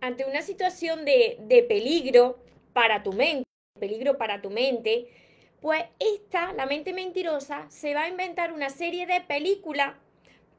ante 0.00 0.24
una 0.24 0.42
situación 0.42 1.04
de, 1.04 1.38
de 1.40 1.62
peligro 1.62 2.38
para 2.72 3.02
tu 3.02 3.12
mente, 3.12 3.44
peligro 3.78 4.16
para 4.18 4.40
tu 4.40 4.50
mente, 4.50 5.08
pues 5.60 5.82
esta, 5.98 6.52
la 6.54 6.66
mente 6.66 6.92
mentirosa, 6.92 7.68
se 7.70 7.94
va 7.94 8.04
a 8.04 8.08
inventar 8.08 8.52
una 8.52 8.70
serie 8.70 9.06
de 9.06 9.20
películas 9.20 9.94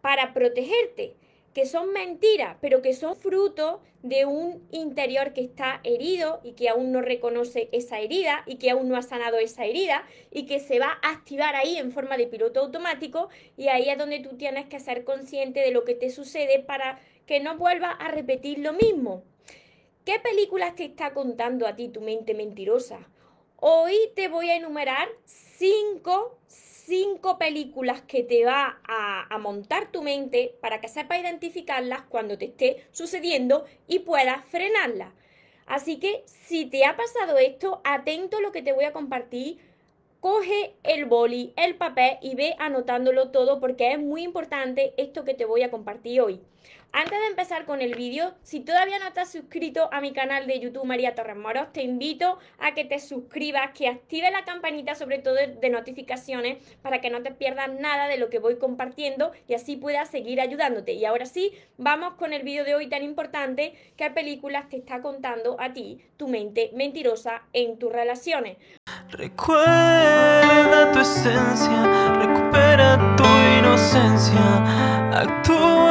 para 0.02 0.34
protegerte, 0.34 1.16
que 1.54 1.66
son 1.66 1.91
mentiras, 1.91 2.57
pero 2.62 2.82
que 2.82 2.93
son 2.93 3.16
fruto 3.16 3.82
de 4.04 4.25
un 4.25 4.68
interior 4.71 5.34
que 5.34 5.42
está 5.42 5.82
herido 5.84 6.39
y 6.44 6.54
que 6.54 6.70
aún 6.70 6.92
no 6.92 7.02
reconoce 7.02 7.70
esa 7.71 8.00
herida 8.00 8.44
y 8.46 8.55
que 8.55 8.71
aún 8.71 8.89
no 8.89 8.96
ha 8.96 9.02
sanado 9.02 9.38
esa 9.38 9.66
herida 9.66 10.05
y 10.32 10.46
que 10.46 10.60
se 10.60 10.80
va 10.80 10.98
a 11.02 11.12
activar 11.12 11.55
ahí 11.55 11.78
en 11.78 11.92
forma 11.92 12.18
de 12.18 12.28
piloto 12.28 12.62
automático 12.62 13.30
y 13.58 13.68
ahí 13.68 13.89
es 13.89 13.98
donde 13.98 14.20
tú 14.20 14.38
tienes 14.38 14.68
que 14.68 14.80
ser 14.80 15.04
consciente 15.04 15.60
de 15.60 15.71
lo 15.71 15.83
que 15.83 15.96
te 15.96 16.10
sucede 16.10 16.60
para 16.60 17.00
que 17.25 17.39
no 17.39 17.57
vuelvas 17.57 17.96
a 18.00 18.07
repetir 18.07 18.60
lo 18.60 18.73
mismo. 18.73 19.23
¿Qué 20.11 20.20
películas 20.20 20.75
te 20.75 20.83
está 20.83 21.14
contando 21.14 21.65
a 21.65 21.78
ti 21.78 21.88
tu 21.88 22.01
mente 22.01 22.33
mentirosa? 22.33 23.00
Hoy 23.56 23.96
te 24.14 24.28
voy 24.28 24.50
a 24.50 24.57
enumerar 24.57 25.07
cinco, 25.24 26.37
cinco 26.47 27.37
películas 27.37 28.01
que 28.01 28.21
te 28.21 28.43
va 28.43 28.82
a, 28.84 29.37
montar 29.37 29.89
tu 29.89 30.01
mente 30.01 30.54
para 30.60 30.82
que 30.82 30.89
sepas 30.89 31.21
identificarlas 31.21 32.02
cuando 32.02 32.38
te 32.38 32.47
esté 32.47 32.86
sucediendo 32.92 33.64
y 33.88 34.00
puedas 34.00 34.44
frenarlas. 34.44 35.14
Así 35.66 35.97
que 35.97 36.23
si 36.25 36.66
te 36.66 36.84
ha 36.84 36.98
pasado 36.98 37.38
esto, 37.38 37.80
atento 37.86 38.39
a 38.39 38.42
lo 38.42 38.52
que 38.52 38.62
te 38.62 38.73
voy 38.73 38.84
a 38.84 38.92
compartir. 38.92 39.59
Coge 40.20 40.75
el 40.84 41.06
boli, 41.06 41.53
el 41.56 41.75
papel 41.78 42.17
y 42.22 42.36
ve 42.36 42.53
anotándolo 42.59 43.31
todo 43.31 43.62
porque 43.62 43.94
es 43.94 44.00
muy 44.00 44.23
importante 44.23 44.94
esto 44.98 45.23
que 45.23 45.36
te 45.36 45.45
voy 45.45 45.64
a 45.64 45.72
compartir 45.72 46.20
hoy. 46.20 46.42
Antes 46.94 47.19
de 47.22 47.27
empezar 47.27 47.64
con 47.64 47.81
el 47.81 47.95
vídeo, 47.95 48.34
si 48.44 48.59
todavía 48.59 49.00
no 49.00 49.08
estás 49.08 49.31
suscrito 49.31 49.88
a 49.94 50.02
mi 50.02 50.11
canal 50.11 50.45
de 50.45 50.59
YouTube 50.59 50.84
María 50.84 51.16
Torres 51.16 51.38
Moros, 51.38 51.72
te 51.72 51.83
invito 51.83 52.38
a 52.59 52.73
que 52.73 52.83
te 52.83 53.00
suscribas, 53.00 53.72
que 53.72 53.88
active 53.88 54.30
la 54.30 54.44
campanita 54.44 54.94
sobre 54.95 55.20
todo 55.20 55.36
de 55.36 55.70
notificaciones 55.70 56.58
para 56.81 57.00
que 57.00 57.09
no 57.09 57.23
te 57.23 57.31
pierdas 57.31 57.70
nada 57.80 58.09
de 58.09 58.17
lo 58.17 58.30
que 58.30 58.39
voy 58.39 58.58
compartiendo 58.58 59.31
y 59.48 59.53
así 59.53 59.78
puedas 59.78 60.09
seguir 60.09 60.42
ayudándote. 60.42 60.92
Y 60.92 61.06
ahora 61.06 61.25
sí, 61.25 61.53
vamos 61.78 62.16
con 62.16 62.33
el 62.33 62.44
vídeo 62.44 62.66
de 62.66 62.75
hoy 62.75 62.89
tan 62.89 63.03
importante, 63.03 63.73
qué 63.95 64.11
películas 64.11 64.67
te 64.67 64.76
está 64.76 65.02
contando 65.02 65.55
a 65.61 65.72
ti 65.72 66.03
tu 66.17 66.28
mente 66.28 66.72
mentirosa 66.73 67.44
en 67.53 67.80
tus 67.80 67.94
relaciones. 67.94 68.58
Recuerda 69.11 70.92
tu 70.92 71.00
esencia, 71.00 72.20
recupera 72.20 73.16
tu 73.16 73.23
inocencia, 73.59 75.20
actúa 75.22 75.91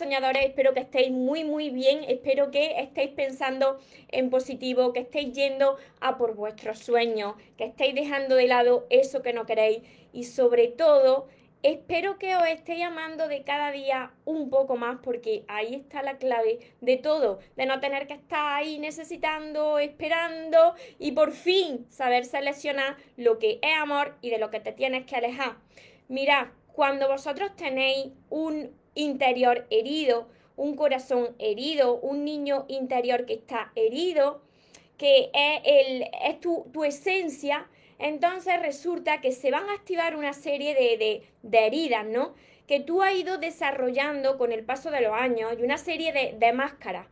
Soñadores, 0.00 0.46
espero 0.46 0.72
que 0.72 0.80
estéis 0.80 1.10
muy 1.10 1.44
muy 1.44 1.68
bien, 1.68 2.04
espero 2.08 2.50
que 2.50 2.80
estéis 2.80 3.10
pensando 3.10 3.78
en 4.08 4.30
positivo, 4.30 4.94
que 4.94 5.00
estéis 5.00 5.34
yendo 5.34 5.76
a 6.00 6.16
por 6.16 6.34
vuestros 6.34 6.78
sueños, 6.78 7.34
que 7.58 7.64
estéis 7.64 7.94
dejando 7.94 8.36
de 8.36 8.46
lado 8.46 8.86
eso 8.88 9.20
que 9.20 9.34
no 9.34 9.44
queréis 9.44 9.82
y 10.14 10.24
sobre 10.24 10.68
todo 10.68 11.28
espero 11.62 12.18
que 12.18 12.34
os 12.34 12.46
estéis 12.46 12.84
amando 12.84 13.28
de 13.28 13.42
cada 13.42 13.72
día 13.72 14.14
un 14.24 14.48
poco 14.48 14.78
más 14.78 15.00
porque 15.02 15.44
ahí 15.48 15.74
está 15.74 16.02
la 16.02 16.16
clave 16.16 16.60
de 16.80 16.96
todo, 16.96 17.40
de 17.56 17.66
no 17.66 17.78
tener 17.80 18.06
que 18.06 18.14
estar 18.14 18.54
ahí 18.54 18.78
necesitando, 18.78 19.78
esperando 19.78 20.76
y 20.98 21.12
por 21.12 21.32
fin 21.32 21.84
saber 21.90 22.24
seleccionar 22.24 22.96
lo 23.18 23.38
que 23.38 23.58
es 23.60 23.76
amor 23.76 24.16
y 24.22 24.30
de 24.30 24.38
lo 24.38 24.48
que 24.48 24.60
te 24.60 24.72
tienes 24.72 25.04
que 25.04 25.16
alejar. 25.16 25.58
Mirad, 26.08 26.46
cuando 26.72 27.06
vosotros 27.06 27.54
tenéis 27.56 28.12
un 28.30 28.79
interior 28.94 29.66
herido, 29.70 30.28
un 30.56 30.76
corazón 30.76 31.34
herido, 31.38 31.94
un 31.96 32.24
niño 32.24 32.66
interior 32.68 33.24
que 33.24 33.34
está 33.34 33.72
herido, 33.74 34.42
que 34.98 35.30
es, 35.32 35.60
el, 35.64 36.10
es 36.22 36.40
tu, 36.40 36.84
esencia, 36.84 37.66
entonces 37.98 38.60
resulta 38.60 39.20
que 39.20 39.32
se 39.32 39.50
van 39.50 39.68
a 39.70 39.74
activar 39.74 40.16
una 40.16 40.32
serie 40.32 40.74
de, 40.74 41.22
heridas, 41.58 42.06
¿no? 42.06 42.34
Que 42.66 42.80
tú 42.80 43.02
has 43.02 43.14
ido 43.14 43.38
desarrollando 43.38 44.36
con 44.36 44.52
el 44.52 44.64
paso 44.64 44.90
de 44.90 45.00
los 45.00 45.12
años 45.12 45.54
y 45.58 45.62
una 45.62 45.78
serie 45.78 46.12
de, 46.12 46.36
de 46.38 46.52
máscaras. 46.52 47.06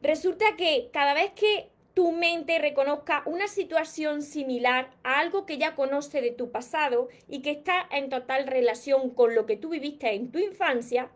Resulta 0.00 0.56
que 0.56 0.90
cada 0.92 1.14
vez 1.14 1.32
que 1.32 1.68
tu 1.94 2.10
mente 2.10 2.58
reconozca 2.58 3.22
una 3.24 3.46
situación 3.46 4.22
similar 4.22 4.90
a 5.04 5.20
algo 5.20 5.46
que 5.46 5.58
ya 5.58 5.76
conoce 5.76 6.20
de 6.20 6.32
tu 6.32 6.50
pasado 6.50 7.08
y 7.28 7.40
que 7.40 7.52
está 7.52 7.86
en 7.90 8.10
total 8.10 8.48
relación 8.48 9.10
con 9.10 9.34
lo 9.34 9.46
que 9.46 9.56
tú 9.56 9.70
viviste 9.70 10.12
en 10.12 10.32
tu 10.32 10.40
infancia, 10.40 11.10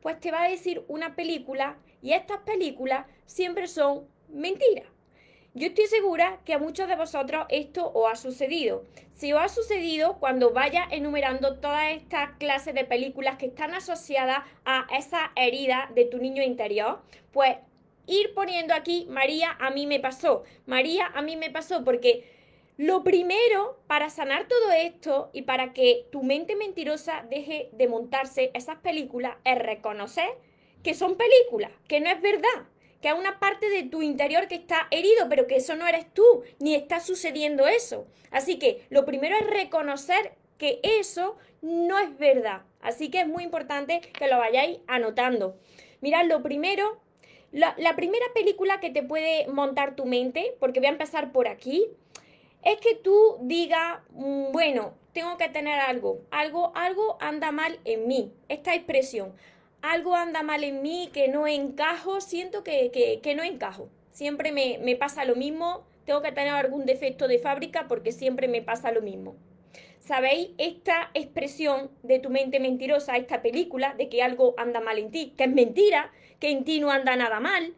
pues 0.00 0.18
te 0.20 0.30
va 0.30 0.44
a 0.44 0.48
decir 0.48 0.82
una 0.88 1.14
película 1.14 1.76
y 2.00 2.12
estas 2.12 2.38
películas 2.38 3.06
siempre 3.26 3.68
son 3.68 4.06
mentiras. 4.28 4.86
Yo 5.56 5.68
estoy 5.68 5.86
segura 5.86 6.40
que 6.44 6.52
a 6.52 6.58
muchos 6.58 6.88
de 6.88 6.96
vosotros 6.96 7.46
esto 7.48 7.92
os 7.94 8.10
ha 8.10 8.16
sucedido. 8.16 8.82
Si 9.12 9.32
os 9.32 9.40
ha 9.40 9.48
sucedido, 9.48 10.18
cuando 10.18 10.52
vaya 10.52 10.84
enumerando 10.90 11.60
todas 11.60 11.92
estas 11.92 12.32
clases 12.38 12.74
de 12.74 12.84
películas 12.84 13.36
que 13.36 13.46
están 13.46 13.72
asociadas 13.72 14.38
a 14.64 14.86
esa 14.98 15.30
herida 15.36 15.90
de 15.94 16.06
tu 16.06 16.18
niño 16.18 16.42
interior, 16.42 17.02
pues 17.32 17.56
ir 18.06 18.34
poniendo 18.34 18.74
aquí, 18.74 19.06
María, 19.08 19.56
a 19.60 19.70
mí 19.70 19.86
me 19.86 20.00
pasó, 20.00 20.44
María, 20.66 21.06
a 21.14 21.22
mí 21.22 21.36
me 21.36 21.50
pasó, 21.50 21.84
porque 21.84 22.30
lo 22.76 23.04
primero 23.04 23.78
para 23.86 24.10
sanar 24.10 24.48
todo 24.48 24.72
esto 24.72 25.30
y 25.32 25.42
para 25.42 25.72
que 25.72 26.06
tu 26.10 26.22
mente 26.22 26.56
mentirosa 26.56 27.24
deje 27.30 27.68
de 27.72 27.86
montarse 27.86 28.50
esas 28.54 28.78
películas 28.78 29.36
es 29.44 29.58
reconocer 29.58 30.28
que 30.82 30.94
son 30.94 31.16
películas, 31.16 31.70
que 31.88 32.00
no 32.00 32.10
es 32.10 32.20
verdad, 32.20 32.68
que 33.00 33.08
hay 33.08 33.18
una 33.18 33.38
parte 33.38 33.70
de 33.70 33.84
tu 33.84 34.02
interior 34.02 34.48
que 34.48 34.56
está 34.56 34.88
herido, 34.90 35.28
pero 35.28 35.46
que 35.46 35.56
eso 35.56 35.76
no 35.76 35.86
eres 35.86 36.12
tú, 36.12 36.42
ni 36.58 36.74
está 36.74 37.00
sucediendo 37.00 37.66
eso. 37.66 38.06
Así 38.30 38.58
que 38.58 38.86
lo 38.90 39.04
primero 39.04 39.36
es 39.36 39.46
reconocer 39.46 40.34
que 40.58 40.80
eso 40.82 41.36
no 41.62 41.98
es 41.98 42.16
verdad. 42.18 42.62
Así 42.80 43.10
que 43.10 43.20
es 43.20 43.28
muy 43.28 43.44
importante 43.44 44.00
que 44.00 44.28
lo 44.28 44.38
vayáis 44.38 44.80
anotando. 44.86 45.58
Mirad, 46.00 46.26
lo 46.26 46.42
primero 46.42 47.00
la, 47.54 47.94
primera 47.94 48.26
película 48.34 48.80
que 48.80 48.90
te 48.90 49.02
puede 49.02 49.46
montar 49.46 49.94
tu 49.94 50.06
mente, 50.06 50.56
porque 50.58 50.80
voy 50.80 50.88
a 50.88 50.92
empezar 50.92 51.30
por 51.32 51.46
aquí, 51.46 51.86
es 52.64 52.78
que 52.78 52.96
tú 52.96 53.38
digas, 53.42 54.00
mm, 54.10 54.50
bueno, 54.50 54.94
tengo 55.12 55.36
que 55.36 55.48
tener 55.48 55.78
algo, 55.78 56.20
algo, 56.32 56.72
algo 56.74 57.16
anda 57.20 57.52
mal 57.52 57.78
en 57.84 58.08
mí, 58.08 58.32
esta 58.48 58.74
expresión, 58.74 59.34
algo 59.82 60.16
anda 60.16 60.42
mal 60.42 60.64
en 60.64 60.82
mí, 60.82 61.10
que 61.12 61.28
no 61.28 61.46
encajo, 61.46 62.20
siento 62.20 62.64
que, 62.64 63.20
no 63.36 63.44
encajo, 63.44 63.88
siempre 64.10 64.50
me, 64.50 64.78
me 64.82 64.96
pasa 64.96 65.24
lo 65.24 65.36
mismo, 65.36 65.86
tengo 66.06 66.22
que 66.22 66.32
tener 66.32 66.54
algún 66.54 66.86
defecto 66.86 67.28
de 67.28 67.38
fábrica 67.38 67.86
porque 67.86 68.10
siempre 68.10 68.48
me 68.48 68.62
pasa 68.62 68.90
lo 68.90 69.00
mismo. 69.00 69.36
¿Sabéis 70.00 70.50
esta 70.58 71.10
expresión 71.14 71.90
de 72.02 72.18
tu 72.18 72.28
mente 72.28 72.60
mentirosa, 72.60 73.16
esta 73.16 73.40
película 73.40 73.94
de 73.94 74.08
que 74.08 74.22
algo 74.22 74.54
anda 74.58 74.80
mal 74.80 74.98
en 74.98 75.10
ti, 75.10 75.32
que 75.36 75.44
es 75.44 75.50
mentira, 75.50 76.12
que 76.40 76.50
en 76.50 76.64
ti 76.64 76.80
no 76.80 76.90
anda 76.90 77.16
nada 77.16 77.40
mal? 77.40 77.74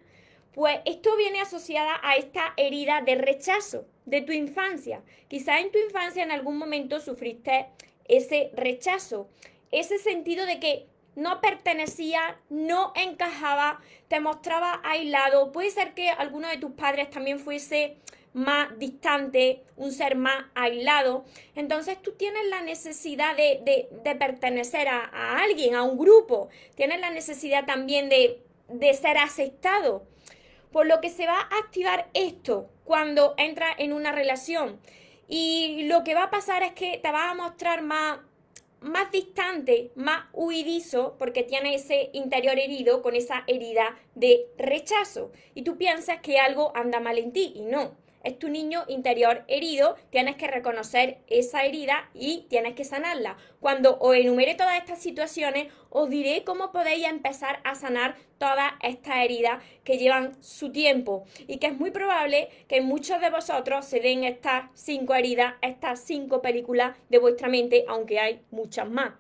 Pues 0.53 0.79
esto 0.87 1.17
viene 1.17 1.41
asociada 1.41 2.01
a 2.03 2.17
esta 2.17 2.55
herida 2.57 3.03
de 3.03 3.17
rechazo 3.17 3.87
de 4.07 4.23
tu 4.23 4.33
infancia. 4.33 5.03
Quizá 5.29 5.61
en 5.61 5.71
tu 5.71 5.79
infancia 5.79 6.23
en 6.23 6.31
algún 6.31 6.57
momento 6.57 7.01
sufriste 7.01 7.67
ese 8.09 8.51
rechazo, 8.55 9.29
ese 9.71 9.99
sentido 9.99 10.47
de 10.47 10.61
que 10.61 10.87
no 11.17 11.41
pertenecía, 11.41 12.39
no 12.51 12.93
encajaba, 12.95 13.81
te 14.09 14.21
mostraba 14.21 14.81
aislado. 14.85 15.51
Puede 15.51 15.71
ser 15.71 15.95
que 15.95 16.11
alguno 16.11 16.49
de 16.49 16.59
tus 16.59 16.73
padres 16.73 17.11
también 17.11 17.39
fuese 17.39 17.97
más 18.37 18.79
distante, 18.79 19.63
un 19.77 19.93
ser 19.93 20.15
más 20.15 20.45
aislado. 20.55 21.25
Entonces 21.55 22.01
tú 22.03 22.13
tienes 22.13 22.45
la 22.51 22.61
necesidad 22.61 23.35
de, 23.35 23.89
pertenecer 24.19 24.89
a, 24.89 25.39
alguien, 25.43 25.75
a 25.75 25.83
un 25.83 25.97
grupo. 25.97 26.51
Tienes 26.75 27.01
la 27.01 27.11
necesidad 27.11 27.65
también 27.65 28.11
de, 28.11 28.43
de 28.69 28.95
ser 28.95 29.19
aceptado. 29.19 30.07
Por 30.73 30.87
lo 30.87 31.01
que 31.01 31.11
se 31.11 31.27
va 31.27 31.41
a 31.41 31.59
activar 31.59 32.09
esto 32.15 32.69
cuando 32.85 33.35
entra 33.39 33.69
en 33.79 33.93
una 33.93 34.13
relación. 34.13 34.81
Y 35.29 35.85
lo 35.85 36.05
que 36.05 36.15
va 36.15 36.25
a 36.25 36.31
pasar 36.31 36.63
es 36.63 36.73
que 36.73 36.99
te 36.99 37.11
va 37.11 37.31
a 37.31 37.35
mostrar 37.35 37.83
más 37.83 38.19
más 38.81 39.11
distante, 39.11 39.91
más 39.97 40.27
huidizo, 40.33 41.17
porque 41.19 41.43
tiene 41.43 41.75
ese 41.75 42.11
interior 42.13 42.59
herido 42.59 43.03
con 43.03 43.17
esa 43.17 43.43
herida 43.47 43.97
de 44.15 44.47
rechazo. 44.59 45.33
Y 45.55 45.63
tú 45.63 45.77
piensas 45.77 46.21
que 46.21 46.39
algo 46.39 46.73
anda 46.77 47.01
mal 47.01 47.19
en 47.19 47.33
ti 47.33 47.53
y 47.57 47.63
no 47.63 48.06
es 48.27 48.39
tu 48.41 48.49
niño 48.49 48.85
interior 48.89 49.45
herido, 49.47 49.95
tienes 50.11 50.35
que 50.35 50.49
reconocer 50.49 51.19
esa 51.29 51.65
herida 51.65 52.11
y 52.13 52.47
tienes 52.49 52.75
que 52.75 52.85
sanarla. 52.85 53.37
Cuando 53.61 53.99
os 54.01 54.17
enumere 54.17 54.57
todas 54.57 54.77
estas 54.77 55.01
situaciones, 55.01 55.73
os 55.91 56.11
diré 56.11 56.43
cómo 56.43 56.73
podéis 56.73 57.07
empezar 57.07 57.61
a 57.63 57.77
sanar 57.77 58.17
todas 58.39 58.73
estas 58.83 59.19
heridas 59.19 59.63
que 59.85 59.97
llevan 59.97 60.43
su 60.43 60.73
tiempo 60.73 61.25
y 61.47 61.59
que 61.59 61.69
es 61.69 61.79
muy 61.79 61.93
probable 61.93 62.49
que 62.67 62.81
muchos 62.81 63.21
de 63.21 63.31
vosotros 63.31 63.85
se 63.85 64.01
den 64.01 64.25
estas 64.25 64.71
cinco 64.75 65.15
heridas, 65.15 65.55
estas 65.63 66.01
cinco 66.01 66.43
películas 66.43 66.97
de 67.09 67.19
vuestra 67.19 67.49
mente, 67.49 67.85
aunque 67.87 68.19
hay 68.19 68.43
muchas 68.51 68.91
más. 68.91 69.13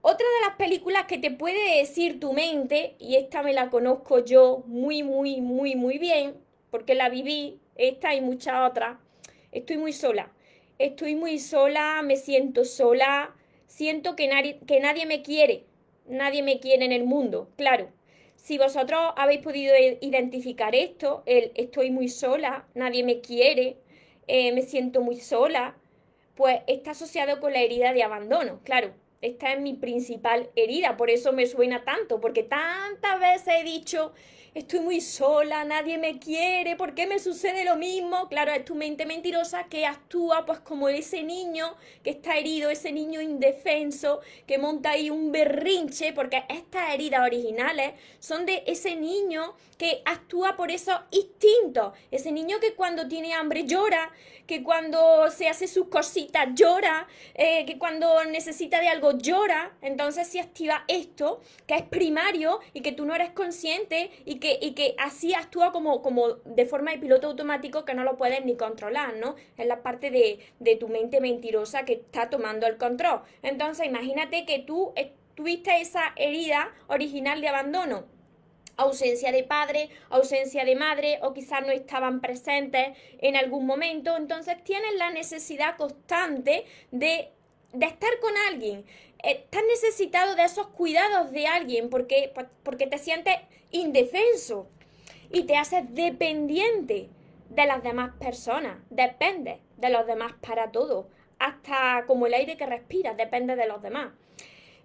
Otra 0.00 0.26
de 0.26 0.46
las 0.48 0.56
películas 0.56 1.04
que 1.04 1.18
te 1.18 1.30
puede 1.30 1.78
decir 1.78 2.20
tu 2.20 2.32
mente, 2.32 2.96
y 2.98 3.16
esta 3.16 3.42
me 3.42 3.52
la 3.52 3.68
conozco 3.70 4.24
yo 4.24 4.62
muy, 4.66 5.02
muy, 5.02 5.40
muy, 5.40 5.76
muy 5.76 5.98
bien, 5.98 6.36
porque 6.70 6.94
la 6.94 7.08
viví, 7.08 7.60
esta 7.76 8.14
y 8.14 8.20
muchas 8.20 8.70
otras, 8.70 8.98
estoy 9.52 9.78
muy 9.78 9.92
sola. 9.92 10.30
Estoy 10.78 11.14
muy 11.14 11.38
sola, 11.38 12.02
me 12.02 12.16
siento 12.16 12.64
sola, 12.64 13.34
siento 13.66 14.16
que 14.16 14.26
nadie, 14.26 14.58
que 14.66 14.80
nadie 14.80 15.06
me 15.06 15.22
quiere, 15.22 15.64
nadie 16.06 16.42
me 16.42 16.58
quiere 16.58 16.84
en 16.84 16.92
el 16.92 17.04
mundo, 17.04 17.48
claro. 17.56 17.90
Si 18.36 18.58
vosotros 18.58 19.00
habéis 19.16 19.40
podido 19.40 19.74
identificar 20.00 20.74
esto, 20.74 21.22
el 21.26 21.52
estoy 21.54 21.90
muy 21.90 22.08
sola, 22.08 22.66
nadie 22.74 23.04
me 23.04 23.20
quiere, 23.20 23.76
eh, 24.26 24.52
me 24.52 24.62
siento 24.62 25.00
muy 25.00 25.16
sola, 25.16 25.76
pues 26.34 26.60
está 26.66 26.90
asociado 26.90 27.40
con 27.40 27.52
la 27.52 27.60
herida 27.60 27.92
de 27.92 28.02
abandono, 28.02 28.60
claro 28.64 28.92
esta 29.24 29.54
es 29.54 29.60
mi 29.60 29.72
principal 29.72 30.50
herida, 30.54 30.98
por 30.98 31.08
eso 31.08 31.32
me 31.32 31.46
suena 31.46 31.82
tanto, 31.82 32.20
porque 32.20 32.42
tantas 32.42 33.18
veces 33.18 33.54
he 33.58 33.64
dicho, 33.64 34.12
estoy 34.54 34.78
muy 34.78 35.00
sola, 35.00 35.64
nadie 35.64 35.98
me 35.98 36.20
quiere, 36.20 36.76
¿por 36.76 36.94
qué 36.94 37.08
me 37.08 37.18
sucede 37.18 37.64
lo 37.64 37.74
mismo? 37.74 38.28
Claro, 38.28 38.52
es 38.52 38.64
tu 38.64 38.76
mente 38.76 39.04
mentirosa 39.04 39.64
que 39.64 39.84
actúa 39.84 40.46
pues 40.46 40.60
como 40.60 40.88
ese 40.88 41.24
niño 41.24 41.74
que 42.04 42.10
está 42.10 42.36
herido, 42.38 42.70
ese 42.70 42.92
niño 42.92 43.20
indefenso, 43.20 44.20
que 44.46 44.58
monta 44.58 44.90
ahí 44.90 45.10
un 45.10 45.32
berrinche, 45.32 46.12
porque 46.12 46.44
estas 46.48 46.94
heridas 46.94 47.22
originales 47.22 47.94
son 48.20 48.46
de 48.46 48.62
ese 48.66 48.94
niño 48.94 49.54
que 49.76 50.02
actúa 50.04 50.56
por 50.56 50.70
esos 50.70 51.00
instintos, 51.10 51.92
ese 52.12 52.30
niño 52.30 52.60
que 52.60 52.74
cuando 52.74 53.08
tiene 53.08 53.34
hambre 53.34 53.64
llora, 53.64 54.12
que 54.46 54.62
cuando 54.62 55.30
se 55.30 55.48
hace 55.48 55.66
sus 55.66 55.88
cositas 55.88 56.48
llora, 56.54 57.08
eh, 57.34 57.64
que 57.66 57.78
cuando 57.78 58.24
necesita 58.26 58.80
de 58.80 58.88
algo 58.88 59.18
llora, 59.18 59.76
entonces 59.82 60.28
se 60.28 60.40
activa 60.40 60.84
esto, 60.86 61.40
que 61.66 61.74
es 61.74 61.82
primario 61.82 62.60
y 62.72 62.82
que 62.82 62.92
tú 62.92 63.04
no 63.04 63.14
eres 63.14 63.30
consciente 63.30 64.10
y 64.24 64.36
que, 64.36 64.43
y 64.60 64.72
que 64.72 64.94
así 64.98 65.34
actúa 65.34 65.72
como, 65.72 66.02
como 66.02 66.34
de 66.44 66.66
forma 66.66 66.92
de 66.92 66.98
piloto 66.98 67.28
automático 67.28 67.84
que 67.84 67.94
no 67.94 68.04
lo 68.04 68.16
puedes 68.16 68.44
ni 68.44 68.56
controlar, 68.56 69.16
¿no? 69.16 69.36
Es 69.56 69.66
la 69.66 69.82
parte 69.82 70.10
de, 70.10 70.40
de 70.60 70.76
tu 70.76 70.88
mente 70.88 71.20
mentirosa 71.20 71.84
que 71.84 71.94
está 71.94 72.30
tomando 72.30 72.66
el 72.66 72.76
control. 72.76 73.22
Entonces 73.42 73.86
imagínate 73.86 74.46
que 74.46 74.60
tú 74.60 74.92
tuviste 75.34 75.80
esa 75.80 76.12
herida 76.16 76.72
original 76.88 77.40
de 77.40 77.48
abandono 77.48 78.14
ausencia 78.76 79.32
de 79.32 79.44
padre, 79.44 79.90
ausencia 80.10 80.64
de 80.64 80.76
madre 80.76 81.18
o 81.22 81.32
quizás 81.32 81.62
no 81.62 81.72
estaban 81.72 82.20
presentes 82.20 82.96
en 83.20 83.36
algún 83.36 83.66
momento, 83.66 84.16
entonces 84.16 84.62
tienes 84.64 84.94
la 84.96 85.10
necesidad 85.10 85.76
constante 85.76 86.64
de, 86.90 87.30
de 87.72 87.86
estar 87.86 88.18
con 88.20 88.32
alguien. 88.48 88.84
Estás 89.22 89.62
necesitado 89.68 90.34
de 90.34 90.44
esos 90.44 90.66
cuidados 90.68 91.30
de 91.32 91.46
alguien 91.46 91.88
porque, 91.88 92.32
porque 92.62 92.86
te 92.86 92.98
sientes 92.98 93.36
indefenso 93.74 94.68
y 95.30 95.44
te 95.44 95.56
haces 95.56 95.82
dependiente 95.94 97.08
de 97.50 97.66
las 97.66 97.82
demás 97.82 98.12
personas, 98.18 98.78
depende 98.90 99.60
de 99.76 99.90
los 99.90 100.06
demás 100.06 100.32
para 100.40 100.70
todo, 100.70 101.08
hasta 101.38 102.04
como 102.06 102.26
el 102.26 102.34
aire 102.34 102.56
que 102.56 102.66
respiras, 102.66 103.16
depende 103.16 103.56
de 103.56 103.66
los 103.66 103.82
demás. 103.82 104.12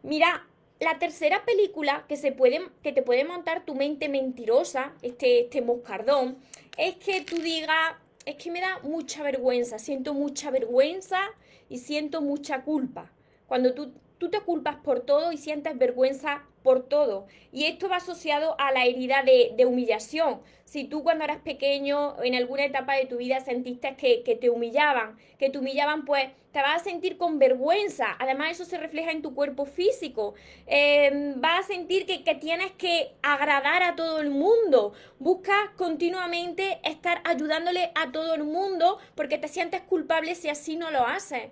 Mira, 0.01 0.47
la 0.79 0.97
tercera 0.97 1.45
película 1.45 2.05
que, 2.07 2.15
se 2.15 2.31
puede, 2.31 2.61
que 2.81 2.91
te 2.91 3.03
puede 3.03 3.25
montar 3.25 3.65
tu 3.65 3.75
mente 3.75 4.09
mentirosa, 4.09 4.93
este, 5.01 5.41
este 5.41 5.61
moscardón, 5.61 6.37
es 6.77 6.95
que 6.95 7.21
tú 7.21 7.35
digas, 7.37 7.95
es 8.25 8.35
que 8.35 8.49
me 8.49 8.61
da 8.61 8.79
mucha 8.83 9.23
vergüenza, 9.23 9.77
siento 9.77 10.13
mucha 10.13 10.51
vergüenza 10.51 11.19
y 11.69 11.79
siento 11.79 12.21
mucha 12.21 12.63
culpa. 12.63 13.11
Cuando 13.47 13.73
tú, 13.73 13.93
tú 14.17 14.29
te 14.29 14.39
culpas 14.41 14.77
por 14.77 15.01
todo 15.01 15.31
y 15.31 15.37
sientes 15.37 15.77
vergüenza 15.77 16.43
por 16.63 16.87
todo. 16.87 17.27
Y 17.51 17.65
esto 17.65 17.89
va 17.89 17.97
asociado 17.97 18.55
a 18.59 18.71
la 18.71 18.85
herida 18.85 19.23
de, 19.23 19.65
humillación. 19.65 20.41
Si 20.65 20.83
tú 20.83 21.03
cuando 21.03 21.23
eras 21.23 21.39
pequeño, 21.39 22.21
en 22.23 22.35
alguna 22.35 22.65
etapa 22.65 22.95
de 22.95 23.05
tu 23.05 23.17
vida 23.17 23.39
sentiste 23.39 23.95
que, 23.95 24.35
te 24.35 24.49
humillaban, 24.49 25.17
que 25.39 25.49
te 25.49 25.57
humillaban, 25.57 26.05
pues 26.05 26.29
te 26.51 26.61
vas 26.61 26.81
a 26.81 26.83
sentir 26.83 27.17
con 27.17 27.39
vergüenza. 27.39 28.15
Además, 28.19 28.51
eso 28.51 28.65
se 28.65 28.77
refleja 28.77 29.11
en 29.11 29.21
tu 29.21 29.33
cuerpo 29.33 29.65
físico. 29.65 30.35
Em, 30.67 31.41
vas 31.41 31.65
a 31.65 31.67
sentir 31.67 32.05
que, 32.05 32.23
que 32.23 32.35
tienes 32.35 32.71
que 32.73 33.13
agradar 33.23 33.81
a 33.81 33.95
todo 33.95 34.19
el 34.19 34.29
mundo. 34.29 34.93
Buscas 35.17 35.69
continuamente 35.75 36.79
estar 36.83 37.21
ayudándole 37.23 37.91
a 37.95 38.11
todo 38.11 38.35
el 38.35 38.43
mundo 38.43 38.99
porque 39.15 39.37
te 39.39 39.47
sientes 39.47 39.81
culpable 39.81 40.35
si 40.35 40.49
así 40.49 40.75
no 40.75 40.91
lo 40.91 41.05
haces. 41.05 41.49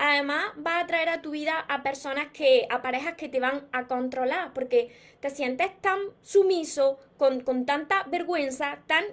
Además, 0.00 0.52
va 0.64 0.78
a 0.78 0.86
traer 0.86 1.08
a 1.08 1.22
tu 1.22 1.32
vida 1.32 1.58
a 1.68 1.82
personas 1.82 2.28
que, 2.32 2.68
a 2.70 2.82
parejas 2.82 3.16
que 3.16 3.28
te 3.28 3.40
van 3.40 3.66
a 3.72 3.88
controlar, 3.88 4.54
porque 4.54 4.92
te 5.18 5.28
sientes 5.28 5.76
tan 5.80 5.98
sumiso, 6.22 7.00
con, 7.16 7.42
tanta 7.66 8.04
vergüenza, 8.04 8.78
tan, 8.86 9.04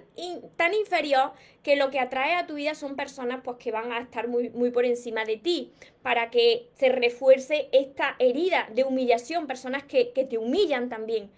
tan 0.56 0.74
inferior, 0.74 1.32
que 1.64 1.74
lo 1.74 1.90
que 1.90 1.98
atrae 1.98 2.36
a 2.36 2.46
tu 2.46 2.54
vida 2.54 2.76
son 2.76 2.94
personas 2.94 3.40
pues, 3.42 3.56
que 3.56 3.72
van 3.72 3.90
a 3.90 3.98
estar 3.98 4.28
muy, 4.28 4.50
muy 4.50 4.70
por 4.70 4.84
encima 4.84 5.24
de 5.24 5.36
ti, 5.36 5.72
para 6.02 6.30
que 6.30 6.68
se 6.76 6.88
refuerce 6.88 7.68
esta 7.72 8.14
herida 8.20 8.68
de 8.72 8.84
humillación, 8.84 9.48
personas 9.48 9.82
que, 9.82 10.12
que 10.12 10.24
te 10.24 10.38
humillan 10.38 10.88
también. 10.88 11.32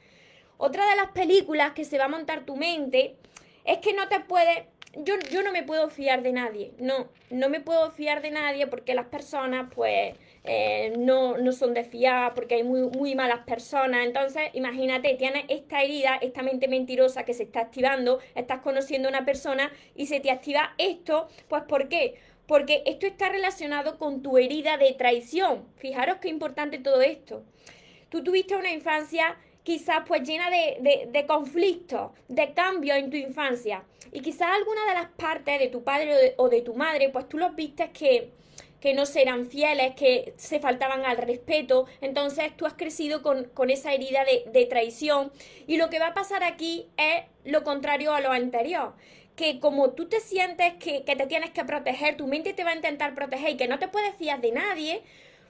Otra 0.58 0.90
de 0.90 0.96
las 0.96 1.12
películas 1.12 1.72
que 1.72 1.86
se 1.86 1.96
va 1.96 2.04
a 2.04 2.08
montar 2.08 2.44
tu 2.44 2.54
mente 2.54 3.16
es 3.64 3.78
que 3.78 3.94
no 3.94 4.08
te 4.08 4.20
puedes 4.20 4.66
yo, 5.04 5.14
yo 5.30 5.42
no 5.42 5.52
me 5.52 5.62
puedo 5.62 5.90
fiar 5.90 6.22
de 6.22 6.32
nadie, 6.32 6.72
no, 6.78 7.08
no 7.30 7.48
me 7.48 7.60
puedo 7.60 7.90
fiar 7.90 8.22
de 8.22 8.30
nadie 8.30 8.66
porque 8.66 8.94
las 8.94 9.06
personas 9.06 9.72
pues 9.74 10.14
eh, 10.50 10.94
no, 10.96 11.36
no, 11.36 11.52
son 11.52 11.74
de 11.74 11.84
fiar, 11.84 12.34
porque 12.34 12.54
hay 12.56 12.62
muy, 12.62 12.80
muy 12.80 13.14
malas 13.14 13.40
personas. 13.40 14.06
Entonces, 14.06 14.44
imagínate, 14.54 15.14
tienes 15.14 15.44
esta 15.48 15.82
herida, 15.82 16.18
esta 16.22 16.42
mente 16.42 16.68
mentirosa 16.68 17.24
que 17.24 17.34
se 17.34 17.42
está 17.42 17.60
activando, 17.60 18.18
estás 18.34 18.60
conociendo 18.60 19.08
a 19.08 19.10
una 19.10 19.24
persona 19.26 19.70
y 19.94 20.06
se 20.06 20.20
te 20.20 20.30
activa 20.30 20.74
esto, 20.78 21.28
pues 21.48 21.64
¿por 21.64 21.88
qué? 21.88 22.14
Porque 22.46 22.82
esto 22.86 23.06
está 23.06 23.28
relacionado 23.28 23.98
con 23.98 24.22
tu 24.22 24.38
herida 24.38 24.78
de 24.78 24.94
traición. 24.94 25.66
Fijaros 25.76 26.16
qué 26.16 26.28
importante 26.28 26.78
todo 26.78 27.02
esto. 27.02 27.44
Tú 28.08 28.24
tuviste 28.24 28.56
una 28.56 28.72
infancia 28.72 29.36
quizás 29.68 29.98
pues 30.06 30.22
llena 30.22 30.48
de, 30.48 31.10
de, 31.12 31.26
conflictos, 31.26 32.12
de 32.26 32.54
cambios 32.54 32.96
en 32.96 33.10
tu 33.10 33.18
infancia. 33.18 33.84
Y 34.12 34.20
quizás 34.20 34.48
alguna 34.50 34.86
de 34.86 34.94
las 34.94 35.10
partes 35.10 35.58
de 35.58 35.68
tu 35.68 35.84
padre 35.84 36.32
o 36.38 36.48
de, 36.48 36.62
tu 36.62 36.72
madre, 36.72 37.10
pues 37.10 37.28
tú 37.28 37.36
los 37.36 37.54
viste 37.54 37.90
que, 37.90 38.30
que 38.80 38.94
no 38.94 39.04
serán 39.04 39.44
fieles, 39.44 39.94
que 39.94 40.32
se 40.38 40.58
faltaban 40.58 41.04
al 41.04 41.18
respeto. 41.18 41.84
Entonces 42.00 42.56
tú 42.56 42.64
has 42.64 42.72
crecido 42.72 43.20
con, 43.20 43.68
esa 43.68 43.92
herida 43.92 44.24
de, 44.24 44.66
traición. 44.70 45.30
Y 45.66 45.76
lo 45.76 45.90
que 45.90 45.98
va 45.98 46.06
a 46.06 46.14
pasar 46.14 46.44
aquí 46.44 46.86
es 46.96 47.24
lo 47.44 47.62
contrario 47.62 48.14
a 48.14 48.22
lo 48.22 48.32
anterior. 48.32 48.94
Que 49.36 49.60
como 49.60 49.90
tú 49.90 50.08
te 50.08 50.20
sientes 50.20 50.76
que, 50.80 51.04
que 51.04 51.14
te 51.14 51.26
tienes 51.26 51.50
que 51.50 51.66
proteger, 51.66 52.16
tu 52.16 52.26
mente 52.26 52.54
te 52.54 52.64
va 52.64 52.70
a 52.70 52.74
intentar 52.74 53.14
proteger 53.14 53.50
y 53.50 53.56
que 53.58 53.68
no 53.68 53.78
te 53.78 53.88
puedes 53.88 54.14
fiar 54.14 54.40
de 54.40 54.50
nadie, 54.52 55.02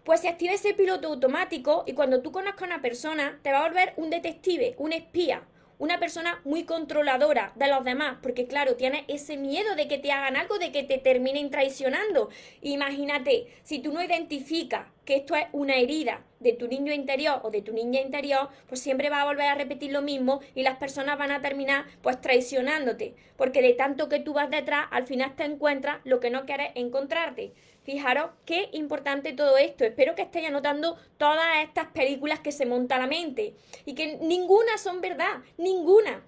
pues 0.09 0.23
se 0.23 0.29
activa 0.31 0.55
ese 0.55 0.73
piloto 0.73 1.09
automático 1.09 1.85
y 1.87 1.93
cuando 1.93 2.23
tú 2.23 2.33
conozcas 2.33 2.62
a 2.62 2.65
una 2.65 2.81
persona, 2.81 3.38
te 3.43 3.53
va 3.53 3.59
a 3.59 3.69
volver 3.69 3.93
un 3.99 4.09
detective, 4.09 4.75
un 4.79 4.95
espía, 4.95 5.43
una 5.79 6.00
persona 6.00 6.41
muy 6.47 6.65
controladora 6.65 7.53
de 7.57 7.69
los 7.69 7.85
demás, 7.85 8.17
porque 8.23 8.47
claro, 8.47 8.75
tienes 8.77 9.03
ese 9.07 9.37
miedo 9.37 9.75
de 9.75 9.87
que 9.87 9.99
te 9.99 10.11
hagan 10.11 10.37
algo, 10.37 10.59
de 10.59 10.73
que 10.73 10.83
te 10.83 10.97
terminen 10.97 11.50
traicionando. 11.50 12.31
Imagínate, 12.62 13.49
si 13.65 13.81
tú 13.81 13.93
no 13.93 14.03
identificas 14.03 14.87
que 15.09 15.17
esto 15.17 15.35
es 15.37 15.47
una 15.53 15.77
herida 15.77 16.23
de 16.38 16.53
tu 16.53 16.69
niño 16.69 16.93
interior 16.93 17.41
o 17.43 17.50
de 17.50 17.62
tu 17.62 17.73
niña 17.73 17.99
interior, 17.99 18.50
pues 18.67 18.79
siempre 18.83 19.09
va 19.09 19.23
a 19.23 19.25
volver 19.25 19.47
a 19.47 19.55
repetir 19.55 19.91
lo 19.91 20.03
mismo 20.03 20.43
y 20.55 20.62
las 20.62 20.77
personas 20.77 21.17
van 21.17 21.31
a 21.31 21.41
terminar 21.41 21.87
pues 22.03 22.21
traicionándote, 22.21 23.15
porque 23.38 23.62
de 23.62 23.73
tanto 23.73 24.11
que 24.11 24.21
tú 24.21 24.35
vas 24.35 24.50
detrás, 24.50 24.87
al 24.91 25.07
final 25.07 25.35
te 25.35 25.45
encuentras 25.45 26.00
lo 26.05 26.21
que 26.21 26.29
no 26.29 26.45
quieres 26.45 26.73
encontrarte. 26.75 27.55
Fijaros 27.85 28.33
qué 28.45 28.69
importante 28.73 29.33
todo 29.33 29.57
esto. 29.57 29.87
Espero 29.87 30.15
que 30.15 30.21
estéis 30.21 30.49
anotando 30.49 30.99
todas 31.17 31.65
estas 31.65 31.87
películas 31.87 32.41
que 32.41 32.53
se 32.53 32.67
monta 32.67 32.99
la 32.99 33.07
mente 33.07 33.55
y 33.87 33.95
que 33.95 34.19
ninguna 34.19 34.77
son 34.77 35.00
verdad, 35.00 35.38
ninguna. 35.57 36.23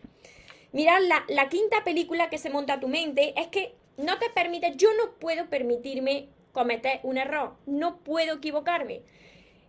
Mirad, 0.73 1.03
la, 1.03 1.27
la 1.29 1.51
quinta 1.51 1.85
película 1.85 2.31
que 2.31 2.39
se 2.39 2.49
monta 2.49 2.73
a 2.73 2.81
tu 2.81 2.89
mente 2.89 3.35
es 3.39 3.49
que 3.49 3.75
no 3.99 4.19
te 4.19 4.31
permite, 4.31 4.73
yo 4.77 4.89
no 4.95 5.19
puedo 5.19 5.51
permitirme 5.51 6.31
cometer 6.53 7.01
un 7.03 7.19
error, 7.19 7.55
no 7.67 7.99
puedo 7.99 8.35
equivocarme. 8.35 9.03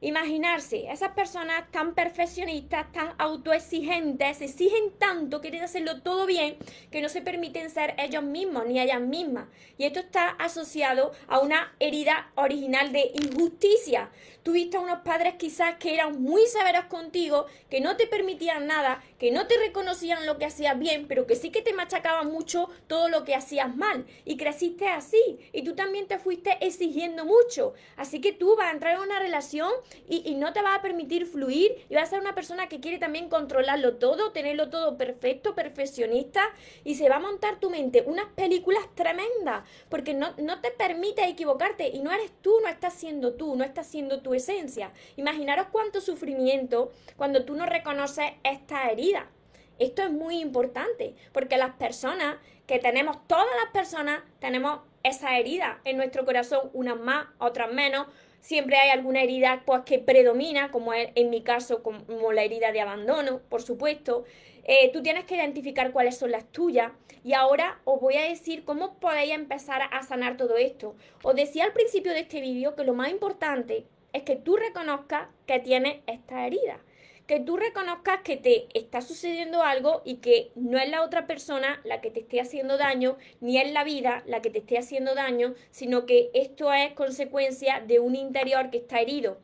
Imaginarse, 0.03 0.91
esas 0.91 1.11
personas 1.11 1.69
tan 1.69 1.93
perfeccionistas, 1.93 2.91
tan 2.91 3.13
autoexigentes, 3.19 4.41
exigen 4.41 4.91
tanto, 4.97 5.41
quieren 5.41 5.61
hacerlo 5.61 6.01
todo 6.01 6.25
bien, 6.25 6.57
que 6.89 7.03
no 7.03 7.09
se 7.09 7.21
permiten 7.21 7.69
ser 7.69 7.93
ellos 7.99 8.23
mismos 8.23 8.65
ni 8.65 8.79
ellas 8.79 8.99
mismas. 8.99 9.45
Y 9.77 9.83
esto 9.83 9.99
está 9.99 10.29
asociado 10.29 11.11
a 11.27 11.37
una 11.37 11.75
herida 11.79 12.31
original 12.33 12.91
de 12.91 13.11
injusticia. 13.13 14.09
Tuviste 14.43 14.77
a 14.77 14.79
unos 14.79 14.99
padres 14.99 15.35
quizás 15.35 15.75
que 15.75 15.93
eran 15.93 16.21
muy 16.21 16.45
severos 16.47 16.85
contigo, 16.85 17.45
que 17.69 17.79
no 17.79 17.95
te 17.95 18.07
permitían 18.07 18.65
nada, 18.65 19.03
que 19.19 19.31
no 19.31 19.45
te 19.45 19.57
reconocían 19.57 20.25
lo 20.25 20.37
que 20.37 20.45
hacías 20.45 20.79
bien, 20.79 21.05
pero 21.07 21.27
que 21.27 21.35
sí 21.35 21.51
que 21.51 21.61
te 21.61 21.73
machacaban 21.73 22.31
mucho 22.31 22.69
todo 22.87 23.07
lo 23.07 23.23
que 23.23 23.35
hacías 23.35 23.75
mal. 23.75 24.05
Y 24.25 24.37
creciste 24.37 24.87
así. 24.87 25.39
Y 25.53 25.63
tú 25.63 25.75
también 25.75 26.07
te 26.07 26.17
fuiste 26.17 26.57
exigiendo 26.61 27.25
mucho. 27.25 27.73
Así 27.97 28.19
que 28.19 28.31
tú 28.31 28.55
vas 28.55 28.67
a 28.67 28.71
entrar 28.71 28.95
en 28.95 29.01
una 29.01 29.19
relación 29.19 29.71
y, 30.09 30.31
no 30.41 30.53
te 30.53 30.61
va 30.63 30.73
a 30.73 30.81
permitir 30.81 31.27
fluir 31.27 31.85
y 31.89 31.93
vas 31.93 32.05
a 32.05 32.11
ser 32.11 32.21
una 32.21 32.33
persona 32.33 32.67
que 32.67 32.79
quiere 32.79 32.97
también 32.97 33.29
controlarlo 33.29 33.97
todo, 33.97 34.31
tenerlo 34.31 34.69
todo 34.69 34.97
perfecto, 34.97 35.53
perfeccionista 35.53 36.41
y 36.83 36.95
se 36.95 37.09
va 37.09 37.17
a 37.17 37.19
montar 37.19 37.59
tu 37.59 37.69
mente 37.69 38.03
unas 38.07 38.25
películas 38.33 38.83
tremendas 38.95 39.63
porque 39.89 40.13
no, 40.13 40.33
no 40.37 40.61
te 40.61 40.71
permite 40.71 41.23
equivocarte 41.27 41.89
y 41.89 41.99
no 41.99 42.11
eres 42.11 42.31
tú, 42.41 42.59
no 42.61 42.69
estás 42.69 42.93
siendo 42.93 43.33
tú, 43.33 43.55
no 43.55 43.63
estás 43.63 43.87
siendo 43.87 44.21
esencia. 44.33 44.91
Imaginaros 45.15 45.67
cuánto 45.71 46.01
sufrimiento 46.01 46.91
cuando 47.17 47.45
tú 47.45 47.55
no 47.55 47.65
reconoces 47.65 48.31
esta 48.43 48.89
herida. 48.89 49.29
Esto 49.79 50.03
es 50.03 50.11
muy 50.11 50.39
importante 50.39 51.15
porque 51.31 51.57
las 51.57 51.71
personas 51.71 52.37
que 52.67 52.79
tenemos, 52.79 53.27
todas 53.27 53.47
las 53.63 53.71
personas 53.73 54.21
tenemos 54.39 54.81
esa 55.03 55.37
herida 55.37 55.81
en 55.85 55.97
nuestro 55.97 56.25
corazón, 56.25 56.69
unas 56.73 56.99
más, 56.99 57.27
otras 57.39 57.73
menos, 57.73 58.07
siempre 58.39 58.77
hay 58.77 58.89
alguna 58.89 59.23
herida 59.23 59.63
pues, 59.65 59.81
que 59.81 59.99
predomina, 59.99 60.71
como 60.71 60.93
en 60.93 61.29
mi 61.29 61.41
caso, 61.41 61.81
como 61.81 62.31
la 62.31 62.43
herida 62.43 62.71
de 62.71 62.81
abandono, 62.81 63.39
por 63.49 63.61
supuesto. 63.61 64.25
Eh, 64.63 64.91
tú 64.93 65.01
tienes 65.01 65.25
que 65.25 65.35
identificar 65.35 65.91
cuáles 65.91 66.17
son 66.17 66.31
las 66.31 66.45
tuyas 66.51 66.91
y 67.23 67.33
ahora 67.33 67.79
os 67.83 67.99
voy 67.99 68.15
a 68.15 68.29
decir 68.29 68.63
cómo 68.63 68.99
podéis 68.99 69.33
empezar 69.33 69.81
a 69.91 70.03
sanar 70.03 70.37
todo 70.37 70.57
esto. 70.57 70.95
Os 71.23 71.35
decía 71.35 71.63
al 71.63 71.73
principio 71.73 72.13
de 72.13 72.21
este 72.21 72.41
vídeo 72.41 72.75
que 72.75 72.83
lo 72.83 72.93
más 72.93 73.09
importante 73.09 73.85
es 74.13 74.23
que 74.23 74.35
tú 74.35 74.57
reconozcas 74.57 75.27
que 75.45 75.59
tienes 75.59 75.97
esta 76.07 76.45
herida 76.45 76.79
que 77.31 77.39
tú 77.39 77.55
reconozcas 77.55 78.23
que 78.25 78.35
te 78.35 78.67
está 78.77 78.99
sucediendo 78.99 79.63
algo 79.63 80.01
y 80.03 80.15
que 80.17 80.51
no 80.55 80.77
es 80.77 80.89
la 80.89 81.01
otra 81.01 81.27
persona 81.27 81.79
la 81.85 82.01
que 82.01 82.11
te 82.11 82.19
esté 82.19 82.41
haciendo 82.41 82.77
daño, 82.77 83.17
ni 83.39 83.57
es 83.57 83.71
la 83.71 83.85
vida 83.85 84.21
la 84.25 84.41
que 84.41 84.49
te 84.49 84.59
esté 84.59 84.77
haciendo 84.77 85.15
daño, 85.15 85.53
sino 85.69 86.05
que 86.05 86.29
esto 86.33 86.73
es 86.73 86.91
consecuencia 86.91 87.79
de 87.79 87.99
un 87.99 88.15
interior 88.15 88.69
que 88.69 88.79
está 88.79 88.99
herido. 88.99 89.39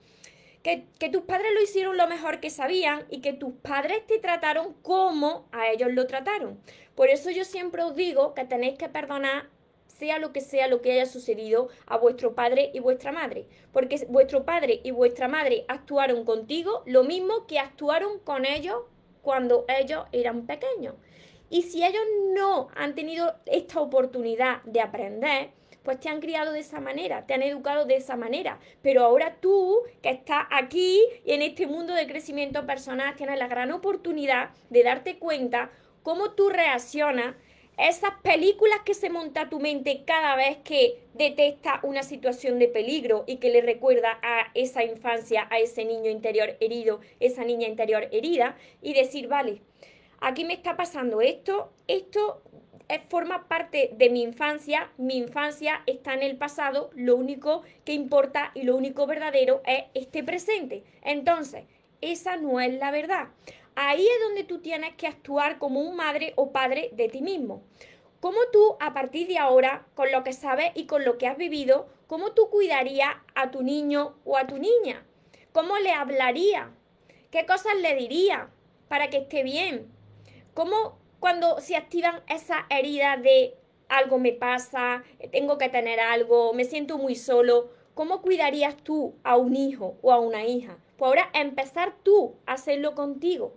Que, 0.64 0.84
que, 1.00 1.08
tus 1.08 1.22
padres 1.22 1.54
lo 1.54 1.62
hicieron 1.62 1.96
lo 1.96 2.10
mejor 2.10 2.42
que 2.42 2.50
sabían 2.50 3.06
y 3.10 3.22
que 3.22 3.32
tus 3.32 3.54
padres 3.54 4.06
te 4.06 4.20
trataron 4.20 4.74
como 4.82 5.48
a 5.54 5.70
ellos 5.70 5.94
lo 5.94 6.08
trataron. 6.08 6.60
Por 6.94 7.10
eso 7.10 7.30
yo 7.32 7.46
siempre 7.46 7.84
os 7.84 7.96
digo 7.96 8.34
que 8.34 8.44
tenéis 8.44 8.78
que 8.78 8.90
perdonar 8.90 9.48
sea 9.98 10.20
lo 10.20 10.32
que 10.32 10.42
sea 10.42 10.68
lo 10.68 10.82
que 10.82 10.92
haya 10.92 11.06
sucedido 11.06 11.70
a 11.86 11.98
vuestro 11.98 12.36
padre 12.36 12.72
y 12.74 12.80
vuestra 12.80 13.12
madre. 13.12 13.48
Porque 13.72 14.06
vuestro 14.10 14.46
padre 14.46 14.82
y 14.84 14.92
vuestra 14.92 15.28
madre 15.28 15.66
actuaron 15.68 16.24
contigo 16.24 16.84
lo 16.86 17.04
mismo 17.04 17.48
que 17.48 17.60
actuaron 17.60 18.20
con 18.20 18.46
ellos 18.46 18.84
cuando 19.22 19.66
ellos 19.68 20.06
eran 20.12 20.46
pequeños. 20.46 20.96
Y 21.50 21.64
si 21.64 21.84
ellos 21.84 22.04
no 22.34 22.68
han 22.76 22.94
tenido 22.94 23.36
esta 23.46 23.80
oportunidad 23.80 24.62
de 24.64 24.82
aprender, 24.82 25.52
pues 25.84 26.02
te 26.02 26.10
han 26.10 26.20
criado 26.20 26.52
de 26.52 26.60
esa 26.60 26.82
manera, 26.82 27.26
te 27.26 27.34
han 27.34 27.42
educado 27.42 27.86
de 27.86 27.96
esa 27.96 28.18
manera. 28.18 28.60
Pero 28.82 29.06
ahora 29.06 29.38
tú, 29.40 29.80
que 30.02 30.10
estás 30.10 30.46
aquí 30.52 31.02
y 31.24 31.32
en 31.32 31.42
este 31.42 31.66
mundo 31.66 31.94
de 31.94 32.08
crecimiento 32.08 32.66
personal, 32.66 33.16
tienes 33.16 33.40
la 33.40 33.48
gran 33.48 33.72
oportunidad 33.72 34.50
de 34.70 34.84
darte 34.84 35.18
cuenta 35.18 35.72
cómo 36.04 36.32
tú 36.32 36.50
reaccionas 36.50 37.36
esas 37.78 38.12
películas 38.24 38.80
que 38.84 38.96
se 38.96 39.10
monta 39.10 39.50
tu 39.50 39.60
mente 39.60 40.04
cada 40.06 40.36
vez 40.36 40.58
que 40.64 41.04
detecta 41.14 41.80
una 41.84 42.04
situación 42.04 42.58
de 42.58 42.68
peligro 42.68 43.24
y 43.28 43.38
que 43.38 43.50
le 43.50 43.62
recuerda 43.62 44.20
a 44.24 44.48
esa 44.56 44.84
infancia, 44.84 45.48
a 45.52 45.60
ese 45.60 45.86
niño 45.86 46.10
interior 46.10 46.58
herido, 46.60 47.00
esa 47.20 47.44
niña 47.44 47.68
interior 47.68 48.08
herida, 48.12 48.58
y 48.82 48.94
decir, 48.94 49.28
vale, 49.28 49.62
aquí 50.20 50.44
me 50.44 50.54
está 50.54 50.76
pasando 50.76 51.22
esto, 51.22 51.72
esto 51.88 52.42
forma 53.10 53.48
parte 53.48 53.92
de 53.94 54.10
mi 54.10 54.24
infancia, 54.24 54.92
mi 54.98 55.18
infancia 55.18 55.84
está 55.86 56.14
en 56.14 56.24
el 56.24 56.38
pasado, 56.38 56.90
lo 56.96 57.16
único 57.16 57.64
que 57.86 57.94
importa 57.94 58.52
y 58.56 58.64
lo 58.64 58.76
único 58.76 59.06
verdadero 59.06 59.62
es 59.66 59.84
este 59.94 60.24
presente. 60.24 60.84
Entonces, 61.04 61.66
esa 62.02 62.38
no 62.38 62.60
es 62.60 62.74
la 62.76 62.92
verdad. 62.92 63.28
Ahí 63.80 64.08
es 64.08 64.24
donde 64.24 64.44
tú 64.44 64.58
tienes 64.58 64.96
que 64.96 65.06
actuar 65.06 65.60
como 65.60 65.82
un 65.82 65.96
madre 65.96 66.34
o 66.36 66.52
padre 66.52 66.90
de 66.94 67.10
ti 67.10 67.22
mismo. 67.22 67.62
¿Cómo 68.20 68.40
tú, 68.52 68.76
a 68.80 68.96
partir 68.96 69.28
de 69.28 69.38
ahora, 69.38 69.86
con 69.94 70.12
lo 70.12 70.24
que 70.24 70.34
sabes 70.34 70.72
y 70.74 70.88
con 70.88 71.06
lo 71.06 71.20
que 71.20 71.28
has 71.28 71.38
vivido, 71.38 71.88
cómo 72.08 72.32
tú 72.32 72.50
cuidarías 72.50 73.12
a 73.36 73.52
tu 73.52 73.62
niño 73.62 74.16
o 74.26 74.36
a 74.36 74.48
tu 74.48 74.58
niña? 74.58 75.06
¿Cómo 75.52 75.78
le 75.78 75.92
hablaría? 75.92 76.72
¿Qué 77.30 77.46
cosas 77.46 77.76
le 77.80 77.94
diría 77.94 78.50
para 78.88 79.12
que 79.12 79.18
esté 79.18 79.44
bien? 79.44 79.92
¿Cómo 80.56 80.98
cuando 81.20 81.60
se 81.60 81.76
activan 81.76 82.24
esas 82.28 82.62
heridas 82.72 83.22
de 83.22 83.60
algo 83.90 84.18
me 84.18 84.32
pasa, 84.32 85.04
tengo 85.32 85.60
que 85.60 85.70
tener 85.70 86.00
algo, 86.00 86.52
me 86.52 86.66
siento 86.66 86.98
muy 86.98 87.14
solo, 87.14 87.70
¿cómo 87.94 88.24
cuidarías 88.24 88.76
tú 88.78 89.14
a 89.24 89.38
un 89.38 89.56
hijo 89.56 90.00
o 90.02 90.12
a 90.12 90.20
una 90.20 90.46
hija? 90.46 90.80
Pues 90.98 91.10
ahora 91.10 91.30
empezar 91.36 91.94
tú 92.02 92.38
a 92.48 92.54
hacerlo 92.54 92.96
contigo 92.96 93.54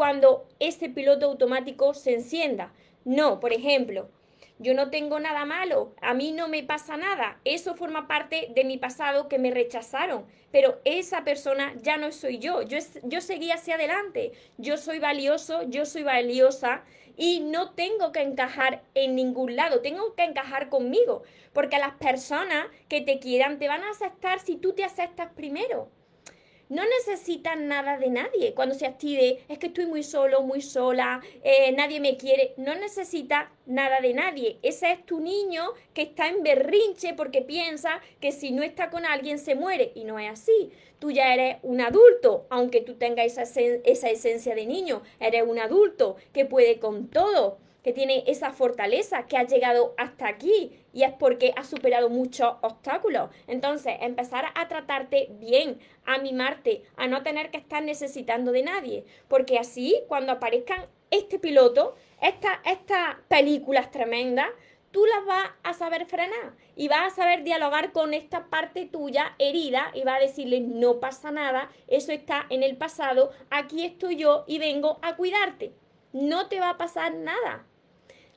cuando 0.00 0.48
ese 0.60 0.88
piloto 0.88 1.26
automático 1.26 1.92
se 1.92 2.14
encienda. 2.14 2.72
No, 3.04 3.38
por 3.38 3.52
ejemplo, 3.52 4.08
yo 4.58 4.72
no 4.72 4.88
tengo 4.88 5.20
nada 5.20 5.44
malo, 5.44 5.94
a 6.00 6.14
mí 6.14 6.32
no 6.32 6.48
me 6.48 6.62
pasa 6.62 6.96
nada, 6.96 7.38
eso 7.44 7.74
forma 7.74 8.08
parte 8.08 8.48
de 8.54 8.64
mi 8.64 8.78
pasado 8.78 9.28
que 9.28 9.38
me 9.38 9.50
rechazaron, 9.50 10.24
pero 10.50 10.80
esa 10.86 11.22
persona 11.22 11.74
ya 11.82 11.98
no 11.98 12.12
soy 12.12 12.38
yo, 12.38 12.62
yo, 12.62 12.78
yo 13.02 13.20
seguí 13.20 13.50
hacia 13.50 13.74
adelante, 13.74 14.32
yo 14.56 14.78
soy 14.78 15.00
valioso, 15.00 15.64
yo 15.64 15.84
soy 15.84 16.02
valiosa 16.02 16.82
y 17.18 17.40
no 17.40 17.72
tengo 17.72 18.10
que 18.10 18.22
encajar 18.22 18.82
en 18.94 19.14
ningún 19.14 19.54
lado, 19.54 19.82
tengo 19.82 20.14
que 20.14 20.24
encajar 20.24 20.70
conmigo, 20.70 21.24
porque 21.52 21.78
las 21.78 21.92
personas 21.96 22.68
que 22.88 23.02
te 23.02 23.18
quieran 23.18 23.58
te 23.58 23.68
van 23.68 23.82
a 23.82 23.90
aceptar 23.90 24.40
si 24.40 24.56
tú 24.56 24.72
te 24.72 24.82
aceptas 24.82 25.30
primero 25.34 25.90
no 26.70 26.82
necesitan 26.84 27.68
nada 27.68 27.98
de 27.98 28.08
nadie. 28.08 28.54
Cuando 28.54 28.74
se 28.74 28.86
active, 28.86 29.40
es 29.48 29.58
que 29.58 29.66
estoy 29.66 29.86
muy 29.86 30.02
solo, 30.02 30.42
muy 30.42 30.62
sola, 30.62 31.20
eh, 31.42 31.72
nadie 31.72 32.00
me 32.00 32.16
quiere, 32.16 32.54
no 32.56 32.74
necesita 32.76 33.52
nada 33.66 34.00
de 34.00 34.14
nadie. 34.14 34.58
Ese 34.62 34.92
es 34.92 35.04
tu 35.04 35.20
niño 35.20 35.64
que 35.92 36.02
está 36.02 36.28
en 36.28 36.42
berrinche 36.42 37.12
porque 37.14 37.42
piensa 37.42 38.00
que 38.20 38.32
si 38.32 38.52
no 38.52 38.62
está 38.62 38.88
con 38.88 39.04
alguien 39.04 39.38
se 39.38 39.56
muere. 39.56 39.92
Y 39.94 40.04
no 40.04 40.18
es 40.18 40.30
así. 40.30 40.70
Tú 41.00 41.10
ya 41.10 41.34
eres 41.34 41.56
un 41.62 41.80
adulto, 41.80 42.46
aunque 42.50 42.80
tú 42.80 42.94
tengas 42.94 43.26
esa, 43.26 43.42
esa 43.42 44.10
esencia 44.10 44.54
de 44.54 44.66
niño, 44.66 45.02
eres 45.18 45.42
un 45.46 45.58
adulto 45.58 46.16
que 46.32 46.44
puede 46.44 46.78
con 46.78 47.08
todo 47.08 47.58
que 47.82 47.92
tiene 47.92 48.24
esa 48.26 48.52
fortaleza, 48.52 49.26
que 49.26 49.36
ha 49.36 49.46
llegado 49.46 49.94
hasta 49.96 50.28
aquí 50.28 50.70
y 50.92 51.04
es 51.04 51.12
porque 51.12 51.52
ha 51.56 51.64
superado 51.64 52.08
muchos 52.08 52.54
obstáculos. 52.60 53.30
Entonces, 53.46 53.96
empezar 54.00 54.46
a 54.54 54.68
tratarte 54.68 55.28
bien, 55.38 55.78
a 56.04 56.18
mimarte, 56.18 56.82
a 56.96 57.06
no 57.06 57.22
tener 57.22 57.50
que 57.50 57.58
estar 57.58 57.82
necesitando 57.82 58.52
de 58.52 58.62
nadie, 58.62 59.04
porque 59.28 59.58
así 59.58 60.00
cuando 60.08 60.32
aparezcan 60.32 60.86
este 61.10 61.38
piloto, 61.38 61.94
estas 62.20 62.58
esta 62.64 63.20
películas 63.28 63.90
tremendas, 63.90 64.48
tú 64.90 65.04
las 65.06 65.24
vas 65.24 65.50
a 65.62 65.72
saber 65.72 66.06
frenar 66.06 66.54
y 66.76 66.88
vas 66.88 67.12
a 67.12 67.16
saber 67.16 67.44
dialogar 67.44 67.92
con 67.92 68.14
esta 68.14 68.46
parte 68.46 68.86
tuya 68.86 69.34
herida 69.38 69.90
y 69.94 70.02
vas 70.02 70.16
a 70.16 70.26
decirle 70.26 70.60
no 70.60 71.00
pasa 71.00 71.30
nada, 71.30 71.70
eso 71.88 72.12
está 72.12 72.46
en 72.50 72.62
el 72.62 72.76
pasado, 72.76 73.30
aquí 73.50 73.84
estoy 73.84 74.16
yo 74.16 74.44
y 74.46 74.58
vengo 74.58 74.98
a 75.02 75.16
cuidarte. 75.16 75.72
No 76.12 76.48
te 76.48 76.58
va 76.58 76.70
a 76.70 76.76
pasar 76.76 77.14
nada. 77.14 77.64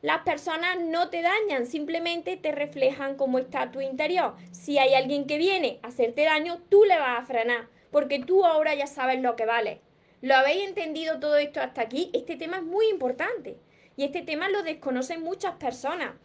Las 0.04 0.24
personas 0.24 0.82
no 0.82 1.10
te 1.10 1.22
dañan, 1.22 1.66
simplemente 1.66 2.36
te 2.36 2.52
reflejan 2.52 3.16
cómo 3.16 3.40
está 3.40 3.72
tu 3.72 3.80
interior. 3.80 4.36
Si 4.52 4.78
hay 4.78 4.96
alguien 4.96 5.28
que 5.28 5.38
viene 5.38 5.80
a 5.82 5.88
hacerte 5.88 6.26
daño, 6.26 6.60
tú 6.68 6.84
le 6.84 7.00
vas 7.00 7.22
a 7.22 7.26
frenar, 7.26 7.70
porque 7.90 8.20
tú 8.20 8.44
ahora 8.44 8.76
ya 8.76 8.86
sabes 8.86 9.22
lo 9.22 9.38
que 9.38 9.46
vale. 9.46 9.80
¿Lo 10.20 10.36
habéis 10.36 10.68
entendido 10.68 11.22
todo 11.22 11.38
esto 11.38 11.62
hasta 11.62 11.80
aquí? 11.80 12.10
Este 12.12 12.36
tema 12.36 12.58
es 12.58 12.64
muy 12.64 12.90
importante 12.90 13.56
y 13.96 14.04
este 14.04 14.22
tema 14.24 14.50
lo 14.50 14.62
desconocen 14.62 15.24
muchas 15.24 15.56
personas, 15.56 16.16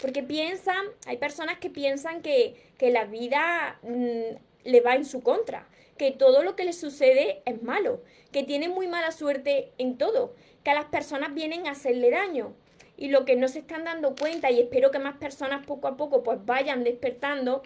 porque 0.00 0.24
piensan, 0.24 0.86
hay 1.06 1.18
personas 1.18 1.58
que 1.58 1.70
piensan 1.70 2.22
que, 2.22 2.56
la 2.80 3.04
vida 3.04 3.78
mm, 3.84 4.34
le 4.64 4.80
va 4.80 4.96
en 4.96 5.04
su 5.04 5.22
contra, 5.22 5.68
que 5.96 6.10
todo 6.10 6.42
lo 6.42 6.56
que 6.56 6.64
le 6.64 6.72
sucede 6.72 7.42
es 7.44 7.62
malo, 7.62 8.02
que 8.32 8.42
tiene 8.42 8.68
muy 8.68 8.88
mala 8.88 9.12
suerte 9.12 9.70
en 9.78 9.96
todo, 9.96 10.34
que 10.64 10.70
a 10.70 10.74
las 10.74 10.86
personas 10.86 11.34
vienen 11.34 11.68
a 11.68 11.70
hacerle 11.70 12.10
daño 12.10 12.56
y 12.98 13.08
lo 13.08 13.24
que 13.24 13.36
no 13.36 13.46
se 13.46 13.60
están 13.60 13.84
dando 13.84 14.16
cuenta, 14.16 14.50
y 14.50 14.58
espero 14.58 14.90
que 14.90 14.98
más 14.98 15.16
personas 15.16 15.64
poco 15.64 15.86
a 15.86 15.96
poco 15.96 16.22
pues 16.24 16.44
vayan 16.44 16.84
despertando, 16.84 17.62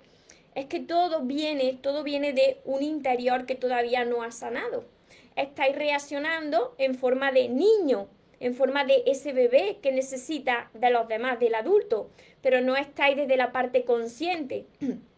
Es 0.55 0.67
que 0.67 0.81
todo 0.81 1.23
viene, 1.23 1.79
todo 1.81 2.03
viene 2.03 2.35
de 2.35 2.61
un 2.67 2.83
interior 2.83 3.47
que 3.47 3.55
todavía 3.55 4.05
no 4.05 4.23
ha 4.23 4.31
sanado. 4.31 4.85
Estáis 5.35 5.75
reaccionando 5.75 6.75
en 6.77 6.95
forma 6.95 7.33
de 7.33 7.49
niño, 7.49 8.09
en 8.39 8.55
forma 8.55 8.85
de 8.85 9.03
ese 9.07 9.33
bebé 9.33 9.79
que 9.81 9.93
necesita 9.93 10.71
de 10.75 10.91
los 10.91 11.09
demás, 11.09 11.41
del 11.41 11.55
adulto, 11.55 12.11
pero 12.43 12.61
no 12.61 12.77
estáis 12.77 13.17
desde 13.17 13.39
la 13.39 13.51
parte 13.51 13.85
consciente. 13.87 14.67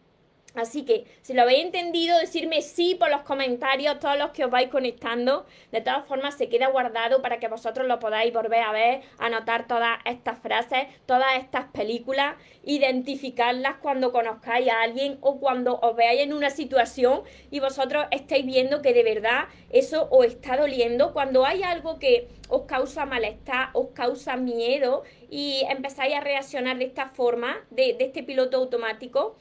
Así 0.55 0.85
que, 0.85 1.05
si 1.21 1.33
lo 1.33 1.41
habéis 1.41 1.65
entendido, 1.65 2.17
decirme 2.17 2.61
sí 2.61 2.95
por 2.95 3.11
los 3.11 3.23
comentarios, 3.23 3.99
todos 3.99 4.17
los 4.17 4.31
que 4.31 4.45
os 4.45 4.51
vais 4.51 4.69
conectando. 4.69 5.45
De 5.71 5.81
todas 5.81 6.05
formas, 6.07 6.37
se 6.37 6.47
queda 6.47 6.67
guardado 6.67 7.21
para 7.21 7.39
que 7.39 7.47
vosotros 7.47 7.87
lo 7.87 7.99
podáis 7.99 8.33
volver 8.33 8.61
a 8.61 8.71
ver, 8.71 9.01
anotar 9.17 9.67
todas 9.67 9.99
estas 10.05 10.39
frases, 10.39 10.87
todas 11.05 11.37
estas 11.37 11.65
películas, 11.71 12.35
identificarlas 12.63 13.75
cuando 13.81 14.11
conozcáis 14.11 14.69
a 14.69 14.81
alguien 14.81 15.17
o 15.21 15.39
cuando 15.39 15.79
os 15.79 15.95
veáis 15.95 16.21
en 16.21 16.33
una 16.33 16.49
situación 16.49 17.21
y 17.51 17.59
vosotros 17.59 18.05
estáis 18.11 18.45
viendo 18.45 18.81
que 18.81 18.93
de 18.93 19.03
verdad 19.03 19.45
eso 19.69 20.07
os 20.09 20.25
está 20.25 20.57
doliendo. 20.57 21.13
Cuando 21.13 21.45
hay 21.45 21.63
algo 21.63 21.99
que 21.99 22.27
os 22.47 22.63
causa 22.63 23.05
malestar, 23.05 23.69
os 23.73 23.89
causa 23.89 24.37
miedo 24.37 25.03
y 25.29 25.63
empezáis 25.69 26.15
a 26.15 26.21
reaccionar 26.21 26.77
de 26.77 26.85
esta 26.85 27.09
forma, 27.09 27.57
de, 27.71 27.93
de 27.93 28.05
este 28.05 28.23
piloto 28.23 28.57
automático 28.57 29.35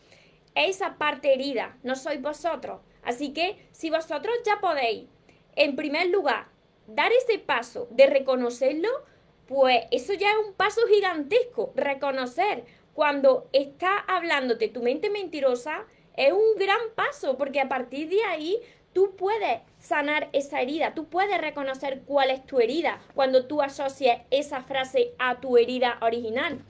esa 0.54 0.98
parte 0.98 1.32
herida, 1.32 1.76
no 1.82 1.96
sois 1.96 2.20
vosotros. 2.20 2.80
Así 3.02 3.32
que 3.32 3.68
si 3.72 3.90
vosotros 3.90 4.34
ya 4.44 4.60
podéis, 4.60 5.08
en 5.56 5.76
primer 5.76 6.08
lugar, 6.08 6.48
dar 6.86 7.12
ese 7.12 7.38
paso 7.38 7.88
de 7.90 8.06
reconocerlo, 8.06 8.88
pues 9.46 9.84
eso 9.90 10.14
ya 10.14 10.30
es 10.30 10.46
un 10.46 10.54
paso 10.54 10.80
gigantesco. 10.86 11.72
Reconocer 11.74 12.64
cuando 12.94 13.48
está 13.52 13.98
hablándote 13.98 14.68
tu 14.68 14.82
mente 14.82 15.10
mentirosa 15.10 15.86
es 16.16 16.32
un 16.32 16.56
gran 16.56 16.80
paso, 16.94 17.36
porque 17.36 17.60
a 17.60 17.68
partir 17.68 18.08
de 18.08 18.22
ahí 18.24 18.58
tú 18.92 19.16
puedes 19.16 19.60
sanar 19.78 20.28
esa 20.32 20.60
herida, 20.60 20.94
tú 20.94 21.08
puedes 21.08 21.40
reconocer 21.40 22.02
cuál 22.06 22.30
es 22.30 22.46
tu 22.46 22.60
herida 22.60 23.00
cuando 23.14 23.46
tú 23.46 23.60
asocias 23.60 24.22
esa 24.30 24.62
frase 24.62 25.12
a 25.18 25.40
tu 25.40 25.58
herida 25.58 25.98
original. 26.00 26.60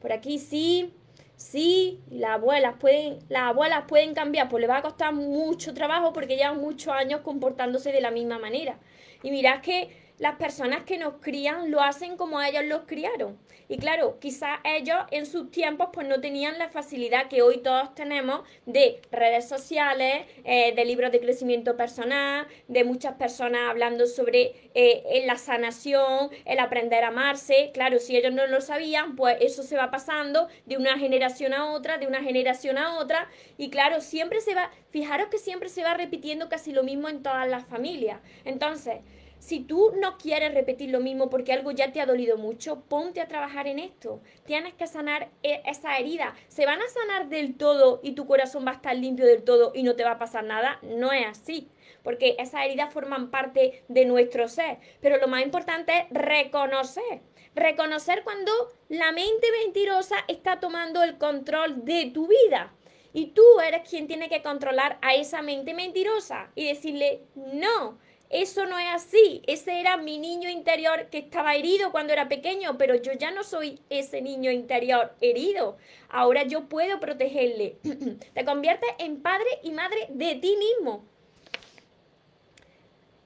Por 0.00 0.12
aquí 0.12 0.38
sí, 0.38 0.92
Sí, 1.40 2.02
las 2.10 2.32
abuelas 2.32 2.74
pueden, 2.78 3.20
las 3.30 3.44
abuelas 3.44 3.84
pueden 3.88 4.12
cambiar, 4.12 4.50
pues 4.50 4.60
le 4.60 4.66
va 4.66 4.76
a 4.76 4.82
costar 4.82 5.14
mucho 5.14 5.72
trabajo 5.72 6.12
porque 6.12 6.36
llevan 6.36 6.60
muchos 6.60 6.92
años 6.92 7.22
comportándose 7.22 7.92
de 7.92 8.02
la 8.02 8.10
misma 8.10 8.38
manera. 8.38 8.78
Y 9.22 9.30
mirad 9.30 9.62
que 9.62 9.88
las 10.20 10.36
personas 10.36 10.84
que 10.84 10.98
nos 10.98 11.14
crían 11.14 11.70
lo 11.70 11.80
hacen 11.82 12.16
como 12.16 12.40
ellos 12.42 12.64
los 12.66 12.82
criaron. 12.82 13.38
Y 13.68 13.78
claro, 13.78 14.18
quizás 14.20 14.58
ellos 14.64 14.98
en 15.10 15.24
sus 15.24 15.50
tiempos 15.50 15.88
pues 15.92 16.06
no 16.06 16.20
tenían 16.20 16.58
la 16.58 16.68
facilidad 16.68 17.28
que 17.28 17.40
hoy 17.40 17.58
todos 17.58 17.94
tenemos 17.94 18.42
de 18.66 19.00
redes 19.10 19.48
sociales, 19.48 20.26
eh, 20.44 20.74
de 20.74 20.84
libros 20.84 21.10
de 21.10 21.20
crecimiento 21.20 21.76
personal, 21.76 22.46
de 22.68 22.84
muchas 22.84 23.14
personas 23.14 23.70
hablando 23.70 24.06
sobre 24.06 24.70
eh, 24.74 25.22
la 25.24 25.38
sanación, 25.38 26.30
el 26.44 26.58
aprender 26.58 27.02
a 27.02 27.08
amarse. 27.08 27.70
Claro, 27.72 27.98
si 27.98 28.14
ellos 28.14 28.34
no 28.34 28.46
lo 28.46 28.60
sabían, 28.60 29.16
pues 29.16 29.38
eso 29.40 29.62
se 29.62 29.76
va 29.76 29.90
pasando 29.90 30.48
de 30.66 30.76
una 30.76 30.98
generación 30.98 31.54
a 31.54 31.72
otra, 31.72 31.96
de 31.96 32.06
una 32.06 32.22
generación 32.22 32.76
a 32.76 32.98
otra. 32.98 33.30
Y 33.56 33.70
claro, 33.70 34.02
siempre 34.02 34.42
se 34.42 34.54
va, 34.54 34.70
fijaros 34.90 35.28
que 35.28 35.38
siempre 35.38 35.70
se 35.70 35.82
va 35.82 35.94
repitiendo 35.94 36.50
casi 36.50 36.72
lo 36.72 36.82
mismo 36.82 37.08
en 37.08 37.22
todas 37.22 37.48
las 37.48 37.64
familias. 37.64 38.20
Entonces, 38.44 38.96
si 39.40 39.60
tú 39.60 39.92
no 39.96 40.18
quieres 40.18 40.52
repetir 40.52 40.90
lo 40.90 41.00
mismo 41.00 41.30
porque 41.30 41.54
algo 41.54 41.70
ya 41.72 41.92
te 41.92 42.00
ha 42.00 42.06
dolido 42.06 42.36
mucho, 42.36 42.82
ponte 42.82 43.22
a 43.22 43.26
trabajar 43.26 43.66
en 43.66 43.78
esto. 43.78 44.20
Tienes 44.44 44.74
que 44.74 44.86
sanar 44.86 45.30
e, 45.42 45.62
esa 45.64 45.98
herida. 45.98 46.34
¿Se 46.48 46.66
van 46.66 46.80
a 46.80 46.88
sanar 46.88 47.30
del 47.30 47.56
todo 47.56 48.00
y 48.02 48.12
tu 48.12 48.26
corazón 48.26 48.66
va 48.66 48.72
a 48.72 48.74
estar 48.74 48.94
limpio 48.94 49.24
del 49.24 49.42
todo 49.42 49.72
y 49.74 49.82
no 49.82 49.96
te 49.96 50.04
va 50.04 50.12
a 50.12 50.18
pasar 50.18 50.44
nada? 50.44 50.78
No 50.82 51.10
es 51.12 51.26
así, 51.26 51.70
porque 52.02 52.36
esas 52.38 52.66
heridas 52.66 52.92
forman 52.92 53.30
parte 53.30 53.82
de 53.88 54.04
nuestro 54.04 54.46
ser. 54.46 54.76
Pero 55.00 55.16
lo 55.16 55.26
más 55.26 55.42
importante 55.42 55.92
es 55.96 56.04
reconocer. 56.10 57.22
Reconocer 57.54 58.22
cuando 58.22 58.52
la 58.90 59.10
mente 59.10 59.48
mentirosa 59.64 60.16
está 60.28 60.60
tomando 60.60 61.02
el 61.02 61.16
control 61.16 61.86
de 61.86 62.10
tu 62.12 62.28
vida. 62.28 62.74
Y 63.12 63.28
tú 63.28 63.42
eres 63.66 63.88
quien 63.88 64.06
tiene 64.06 64.28
que 64.28 64.42
controlar 64.42 64.98
a 65.00 65.14
esa 65.14 65.42
mente 65.42 65.74
mentirosa 65.74 66.50
y 66.54 66.66
decirle, 66.66 67.22
no, 67.34 67.98
eso 68.30 68.64
no 68.66 68.78
es 68.78 68.86
así. 68.94 69.42
Ese 69.46 69.80
era 69.80 69.96
mi 69.96 70.18
niño 70.18 70.48
interior 70.48 71.08
que 71.10 71.18
estaba 71.18 71.56
herido 71.56 71.90
cuando 71.90 72.12
era 72.12 72.28
pequeño, 72.28 72.78
pero 72.78 72.94
yo 72.94 73.12
ya 73.12 73.32
no 73.32 73.42
soy 73.42 73.80
ese 73.90 74.22
niño 74.22 74.52
interior 74.52 75.12
herido. 75.20 75.76
Ahora 76.08 76.44
yo 76.44 76.68
puedo 76.68 77.00
protegerle. 77.00 77.78
Te 78.34 78.44
conviertes 78.44 78.90
en 78.98 79.20
padre 79.20 79.48
y 79.64 79.72
madre 79.72 80.06
de 80.10 80.36
ti 80.36 80.56
mismo. 80.56 81.04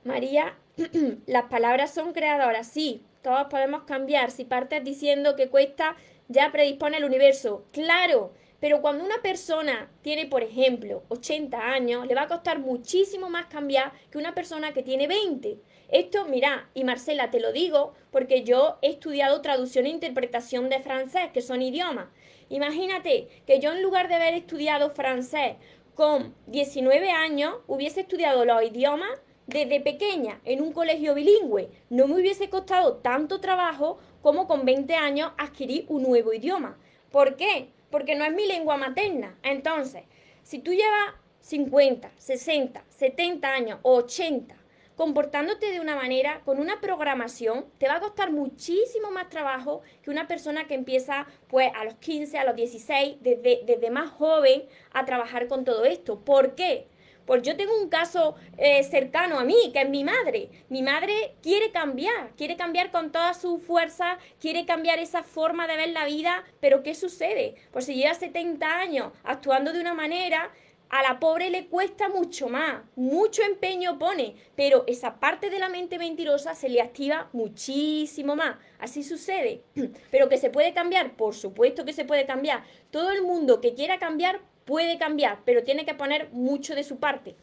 María, 0.05 0.57
las 1.27 1.45
palabras 1.45 1.93
son 1.93 2.15
creadoras, 2.15 2.67
sí, 2.67 3.03
todos 3.23 3.47
podemos 3.49 3.83
cambiar. 3.83 4.31
Si 4.31 4.45
partes 4.45 4.83
diciendo 4.85 5.37
que 5.37 5.49
cuesta, 5.49 5.97
ya 6.29 6.51
predispone 6.51 6.97
el 6.97 7.05
universo. 7.05 7.67
Claro, 7.73 8.33
pero 8.65 8.81
cuando 8.81 9.05
una 9.05 9.21
persona 9.21 9.91
tiene, 10.01 10.25
por 10.25 10.43
ejemplo, 10.43 11.03
80 11.11 11.71
años, 11.71 12.07
le 12.07 12.15
va 12.15 12.23
a 12.23 12.29
costar 12.29 12.61
muchísimo 12.61 13.29
más 13.29 13.45
cambiar 13.45 13.93
que 14.11 14.17
una 14.17 14.35
persona 14.35 14.73
que 14.73 14.83
tiene 14.83 15.07
20. 15.07 15.59
Esto, 15.91 16.25
mira, 16.25 16.71
y 16.73 16.83
Marcela, 16.83 17.31
te 17.31 17.41
lo 17.41 17.53
digo 17.53 17.93
porque 18.11 18.43
yo 18.43 18.79
he 18.81 18.89
estudiado 18.89 19.43
traducción 19.43 19.85
e 19.85 19.91
interpretación 19.91 20.71
de 20.71 20.81
francés, 20.81 21.25
que 21.35 21.43
son 21.43 21.61
idiomas. 21.61 22.07
Imagínate 22.49 23.29
que 23.47 23.61
yo 23.61 23.71
en 23.71 23.83
lugar 23.83 24.09
de 24.09 24.15
haber 24.15 24.33
estudiado 24.33 24.89
francés 24.89 25.57
con 25.95 26.35
19 26.47 27.11
años, 27.11 27.57
hubiese 27.67 28.01
estudiado 28.01 28.47
los 28.47 28.63
idiomas 28.63 29.11
desde 29.47 29.83
pequeña 29.83 30.41
en 30.47 30.63
un 30.63 30.73
colegio 30.73 31.15
bilingüe. 31.15 31.69
No 31.91 32.09
me 32.09 32.15
hubiese 32.15 32.49
costado 32.49 32.95
tanto 32.95 33.41
trabajo 33.41 33.99
como 34.23 34.47
con 34.47 34.65
20 34.65 34.95
años 34.95 35.33
adquirir 35.37 35.85
un 35.89 36.03
nuevo 36.03 36.33
idioma. 36.33 36.79
¿Por 37.11 37.37
qué? 37.37 37.69
Porque 37.95 38.17
no 38.17 38.25
es 38.25 38.33
mi 38.33 38.45
lengua 38.45 38.77
materna. 38.77 39.39
Entonces, 39.45 40.03
si 40.43 40.59
tú 40.59 40.73
llevas 40.73 41.15
50, 41.43 42.11
60, 42.17 42.85
70 42.89 43.49
años 43.49 43.79
o 43.83 43.95
80 43.95 44.57
comportándote 44.97 45.71
de 45.71 45.79
una 45.79 45.95
manera, 45.95 46.41
con 46.45 46.59
una 46.59 46.81
programación, 46.81 47.67
te 47.79 47.87
va 47.87 47.95
a 47.95 48.01
costar 48.01 48.33
muchísimo 48.33 49.13
más 49.13 49.29
trabajo 49.29 49.83
que 50.03 50.11
una 50.11 50.27
persona 50.27 50.67
que 50.67 50.75
empieza 50.75 51.29
pues 51.47 51.71
a 51.73 51.85
los 51.85 51.95
15, 51.95 52.37
a 52.37 52.45
los 52.45 52.57
16, 52.57 53.19
desde, 53.21 53.61
desde 53.65 53.91
más 53.91 54.11
joven 54.11 54.65
a 54.93 55.05
trabajar 55.05 55.47
con 55.47 55.65
todo 55.65 55.85
esto. 55.85 56.19
¿Por 56.19 56.57
qué? 56.57 56.89
Pues 57.27 57.43
yo 57.43 57.57
tengo 57.57 57.79
un 57.81 57.89
caso 57.89 58.37
eh, 58.59 58.83
cercano 58.85 59.39
a 59.39 59.45
mí, 59.45 59.71
que 59.73 59.83
es 59.83 59.89
mi 59.89 60.05
madre. 60.05 60.51
Mi 60.69 60.83
madre 60.83 61.35
quiere 61.43 61.71
cambiar, 61.71 62.31
quiere 62.37 62.57
cambiar 62.57 62.91
con 62.91 63.13
toda 63.13 63.35
su 63.35 63.59
fuerza, 63.59 64.19
quiere 64.41 64.67
cambiar 64.67 64.99
esa 64.99 65.23
forma 65.23 65.67
de 65.67 65.77
ver 65.77 65.89
la 65.91 66.05
vida, 66.05 66.45
pero 66.61 66.83
¿qué 66.83 66.95
sucede? 66.95 67.55
Pues 67.73 67.87
si 67.87 67.95
lleva 67.95 68.15
70 68.15 68.79
años 68.79 69.13
actuando 69.25 69.73
de 69.73 69.81
una 69.81 69.95
manera, 69.95 70.51
a 70.91 71.03
la 71.03 71.19
pobre 71.19 71.51
le 71.51 71.67
cuesta 71.67 72.09
mucho 72.09 72.49
más, 72.49 72.83
mucho 72.95 73.43
empeño 73.43 73.99
pone, 73.99 74.37
pero 74.55 74.85
esa 74.87 75.19
parte 75.19 75.51
de 75.51 75.59
la 75.59 75.69
mente 75.69 75.99
mentirosa 75.99 76.55
se 76.55 76.69
le 76.69 76.81
activa 76.81 77.29
muchísimo 77.33 78.37
más. 78.37 78.57
Así 78.79 79.03
sucede. 79.03 79.63
Pero 80.13 80.29
que 80.29 80.37
se 80.37 80.51
puede 80.51 80.73
cambiar, 80.73 81.17
por 81.17 81.35
supuesto 81.35 81.85
que 81.85 81.93
se 81.93 82.05
puede 82.05 82.27
cambiar. 82.27 82.63
Todo 82.91 83.11
el 83.11 83.23
mundo 83.23 83.61
que 83.61 83.75
quiera 83.75 83.99
cambiar 83.99 84.41
puede 84.65 84.99
cambiar, 84.99 85.39
pero 85.45 85.63
tiene 85.63 85.85
que 85.85 85.95
poner 85.95 86.29
mucho 86.33 86.75
de 86.75 86.85
su 86.85 86.99
parte. 86.99 87.35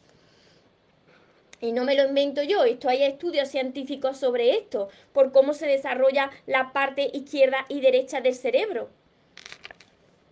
Y 1.60 1.74
no 1.74 1.84
me 1.84 1.96
lo 1.96 2.06
invento 2.06 2.42
yo, 2.42 2.64
esto 2.64 2.90
hay 2.90 3.04
estudios 3.04 3.50
científicos 3.50 4.18
sobre 4.18 4.56
esto, 4.58 4.90
por 5.14 5.32
cómo 5.32 5.54
se 5.54 5.68
desarrolla 5.68 6.32
la 6.48 6.74
parte 6.74 7.12
izquierda 7.14 7.66
y 7.70 7.82
derecha 7.82 8.20
del 8.20 8.34
cerebro. 8.34 8.90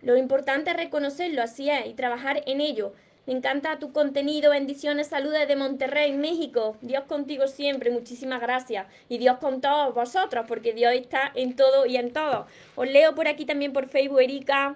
Lo 0.02 0.16
importante 0.16 0.70
es 0.70 0.76
reconocerlo, 0.76 1.42
así 1.42 1.70
es, 1.70 1.86
y 1.86 1.94
trabajar 1.94 2.42
en 2.46 2.60
ello. 2.60 2.94
Me 3.26 3.34
encanta 3.34 3.78
tu 3.78 3.92
contenido, 3.92 4.50
bendiciones, 4.50 5.06
saludos 5.06 5.46
de 5.46 5.54
Monterrey, 5.54 6.12
México. 6.12 6.76
Dios 6.80 7.04
contigo 7.04 7.46
siempre, 7.46 7.90
muchísimas 7.90 8.40
gracias. 8.40 8.86
Y 9.08 9.18
Dios 9.18 9.36
con 9.38 9.60
todos 9.60 9.94
vosotros, 9.94 10.46
porque 10.48 10.72
Dios 10.72 10.94
está 10.94 11.30
en 11.34 11.54
todo 11.54 11.86
y 11.86 11.96
en 11.96 12.12
todo. 12.12 12.46
Os 12.74 12.88
leo 12.88 13.14
por 13.14 13.28
aquí 13.28 13.44
también 13.44 13.72
por 13.72 13.88
Facebook, 13.88 14.20
Erika. 14.20 14.74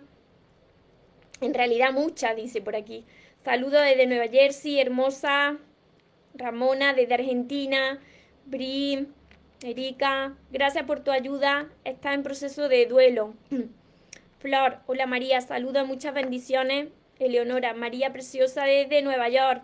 En 1.45 1.53
realidad 1.53 1.93
muchas, 1.93 2.35
dice 2.37 2.63
por 2.63 2.75
aquí. 2.75 3.05
Saludos 3.45 3.83
desde 3.83 4.07
Nueva 4.07 4.29
Jersey, 4.29 4.81
hermosa. 4.81 5.59
Ramona 6.33 6.95
desde 6.95 7.13
Argentina. 7.13 8.01
Bri, 8.47 9.09
Erika, 9.63 10.39
gracias 10.51 10.87
por 10.87 11.01
tu 11.01 11.11
ayuda. 11.11 11.69
Está 11.85 12.15
en 12.15 12.23
proceso 12.23 12.71
de 12.71 12.87
duelo. 12.87 13.35
Flor, 14.39 14.79
hola 14.87 15.05
María, 15.05 15.43
saluda, 15.43 15.85
muchas 15.85 16.15
bendiciones. 16.15 16.89
Eleonora, 17.19 17.75
María 17.75 18.11
Preciosa 18.11 18.65
desde 18.65 19.03
Nueva 19.03 19.29
York. 19.29 19.63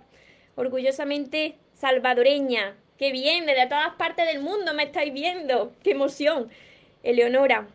Orgullosamente 0.57 1.57
salvadoreña. 1.73 2.77
Qué 2.99 3.11
bien, 3.11 3.47
desde 3.47 3.67
todas 3.67 3.95
partes 3.95 4.27
del 4.27 4.43
mundo 4.43 4.75
me 4.75 4.83
estáis 4.83 5.15
viendo. 5.15 5.73
Qué 5.83 5.93
emoción. 5.93 6.51
Eleonora, 7.03 7.69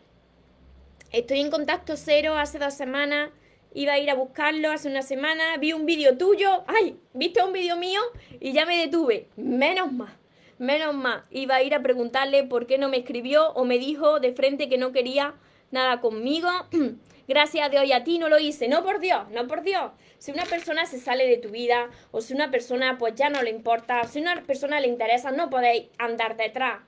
estoy 1.10 1.40
en 1.40 1.50
contacto 1.50 1.96
cero 1.96 2.36
hace 2.36 2.60
dos 2.60 2.74
semanas 2.74 3.30
iba 3.74 3.92
a 3.92 3.98
ir 3.98 4.10
a 4.10 4.14
buscarlo 4.14 4.70
hace 4.70 4.88
una 4.88 5.02
semana, 5.02 5.56
vi 5.58 5.72
un 5.72 5.86
vídeo 5.86 6.16
tuyo, 6.16 6.64
ay, 6.66 6.98
viste 7.12 7.42
un 7.42 7.52
vídeo 7.52 7.76
mío 7.76 8.00
y 8.40 8.52
ya 8.52 8.66
me 8.66 8.78
detuve. 8.78 9.28
Menos 9.36 9.92
mal, 9.92 10.16
menos 10.58 10.94
mal. 10.94 11.24
Iba 11.30 11.56
a 11.56 11.62
ir 11.62 11.74
a 11.74 11.82
preguntarle 11.82 12.44
por 12.44 12.66
qué 12.66 12.78
no 12.78 12.88
me 12.88 12.98
escribió 12.98 13.50
o 13.52 13.64
me 13.64 13.78
dijo 13.78 14.20
de 14.20 14.32
frente 14.32 14.68
que 14.68 14.78
no 14.78 14.92
quería 14.92 15.34
nada 15.70 16.00
conmigo. 16.00 16.48
Gracias 17.28 17.66
a 17.66 17.68
Dios 17.68 17.84
a 17.92 18.04
ti 18.04 18.18
no 18.18 18.28
lo 18.28 18.38
hice. 18.38 18.68
No 18.68 18.84
por 18.84 19.00
Dios, 19.00 19.28
no 19.30 19.46
por 19.46 19.62
Dios. 19.62 19.92
Si 20.18 20.30
una 20.30 20.44
persona 20.44 20.86
se 20.86 20.98
sale 20.98 21.26
de 21.26 21.36
tu 21.38 21.50
vida 21.50 21.90
o 22.12 22.20
si 22.20 22.34
una 22.34 22.50
persona 22.50 22.98
pues 22.98 23.14
ya 23.14 23.30
no 23.30 23.42
le 23.42 23.50
importa, 23.50 24.04
si 24.04 24.20
una 24.20 24.42
persona 24.42 24.80
le 24.80 24.88
interesa, 24.88 25.32
no 25.32 25.50
podéis 25.50 25.88
andar 25.98 26.36
detrás. 26.36 26.80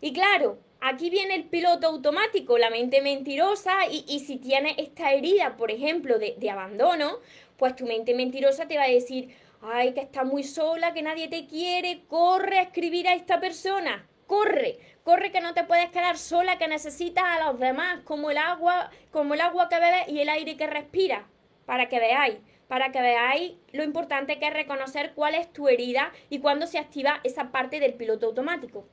Y 0.00 0.12
claro, 0.12 0.58
aquí 0.80 1.10
viene 1.10 1.34
el 1.34 1.44
piloto 1.44 1.86
automático, 1.88 2.58
la 2.58 2.70
mente 2.70 3.00
mentirosa 3.02 3.86
y, 3.90 4.20
si 4.20 4.36
tienes 4.36 4.74
esta 4.78 5.12
herida, 5.12 5.56
por 5.56 5.70
ejemplo, 5.70 6.18
de, 6.18 6.34
de 6.38 6.50
abandono, 6.50 7.18
pues 7.56 7.76
tu 7.76 7.86
mente 7.86 8.14
mentirosa 8.14 8.68
te 8.68 8.76
va 8.76 8.84
a 8.84 8.88
decir, 8.88 9.34
ay, 9.62 9.92
que 9.92 10.00
estás 10.00 10.24
muy 10.24 10.44
sola, 10.44 10.94
que 10.94 11.02
nadie 11.02 11.28
te 11.28 11.46
quiere, 11.46 12.04
corre 12.08 12.58
a 12.58 12.62
escribir 12.62 13.08
a 13.08 13.14
esta 13.14 13.40
persona, 13.40 14.06
corre, 14.26 14.78
corre 15.02 15.32
que 15.32 15.40
no 15.40 15.54
te 15.54 15.64
puedes 15.64 15.90
quedar 15.90 16.18
sola, 16.18 16.58
que 16.58 16.68
necesitas 16.68 17.24
a 17.24 17.46
los 17.46 17.58
demás, 17.58 18.00
como 18.04 18.30
el 18.30 18.38
agua, 18.38 18.90
como 19.10 19.34
el 19.34 19.40
agua 19.40 19.68
que 19.68 19.80
bebes 19.80 20.08
y 20.08 20.20
el 20.20 20.28
aire 20.28 20.56
que 20.56 20.66
respiras, 20.66 21.24
para 21.66 21.88
que 21.88 21.98
veáis, 21.98 22.36
para 22.68 22.92
que 22.92 23.00
veáis 23.00 23.54
lo 23.72 23.82
importante 23.82 24.38
que 24.38 24.46
es 24.46 24.52
reconocer 24.52 25.12
cuál 25.14 25.34
es 25.34 25.52
tu 25.52 25.68
herida 25.68 26.12
y 26.30 26.38
cuándo 26.38 26.66
se 26.66 26.78
activa 26.78 27.20
esa 27.24 27.50
parte 27.50 27.80
del 27.80 27.94
piloto 27.94 28.26
automático. 28.26 28.86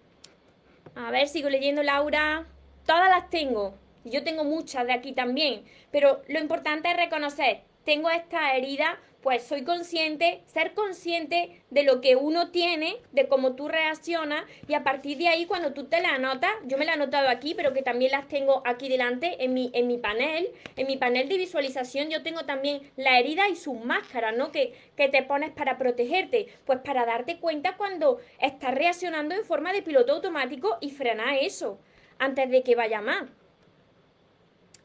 A 0.96 1.12
ver, 1.12 1.28
sigo 1.28 1.50
leyendo, 1.50 1.84
Laura. 1.84 2.46
Todas 2.86 3.10
las 3.10 3.30
tengo. 3.30 3.76
Yo 4.04 4.24
tengo 4.24 4.44
muchas 4.44 4.86
de 4.86 4.94
aquí 4.94 5.14
también. 5.14 5.64
Pero 5.92 6.22
lo 6.28 6.40
importante 6.40 6.90
es 6.90 6.98
reconocer, 6.98 7.62
tengo 7.84 8.10
esta 8.10 8.56
herida, 8.56 9.00
pues 9.22 9.44
soy 9.44 9.64
consciente, 9.64 10.42
ser 10.46 10.74
consciente 10.74 11.62
de 11.70 11.84
lo 11.84 12.00
que 12.00 12.16
uno 12.16 12.52
tiene, 12.52 12.98
de 13.12 13.28
cómo 13.28 13.56
tú 13.56 13.68
reaccionas 13.68 14.46
y 14.68 14.74
a 14.76 14.84
partir 14.84 15.18
de 15.18 15.28
ahí 15.28 15.46
cuando 15.46 15.74
tú 15.74 15.86
te 15.86 16.02
la 16.02 16.16
anotas, 16.16 16.52
yo 16.66 16.78
me 16.78 16.86
la 16.86 16.92
he 16.92 16.96
anotado 16.96 17.28
aquí, 17.28 17.54
pero 17.54 17.74
que 17.74 17.82
también 17.82 18.12
las 18.12 18.28
tengo 18.28 18.62
aquí 18.66 18.88
delante 18.88 19.44
en 19.44 19.54
mi, 19.54 19.72
en 19.74 19.88
mi 19.88 19.98
panel, 19.98 20.50
en 20.78 20.88
mi 20.88 20.96
panel 20.96 21.28
de 21.28 21.38
visualización 21.38 22.10
yo 22.10 22.24
tengo 22.24 22.46
también 22.46 22.82
la 22.96 23.20
herida 23.20 23.50
y 23.50 23.56
sus 23.56 23.80
máscaras, 23.84 24.36
¿no? 24.36 24.52
Que, 24.52 24.74
que 24.96 25.10
te 25.10 25.24
pones 25.24 25.52
para 25.52 25.78
protegerte, 25.78 26.48
pues 26.66 26.80
para 26.80 27.06
darte 27.06 27.40
cuenta 27.40 27.76
cuando 27.76 28.20
estás 28.40 28.74
reaccionando 28.74 29.36
en 29.36 29.44
forma 29.44 29.74
de 29.74 29.82
piloto 29.82 30.14
automático 30.14 30.78
y 30.80 30.92
frenar 30.92 31.36
eso 31.42 31.78
antes 32.20 32.50
de 32.50 32.64
que 32.64 32.76
vaya 32.76 33.02
más. 33.02 33.26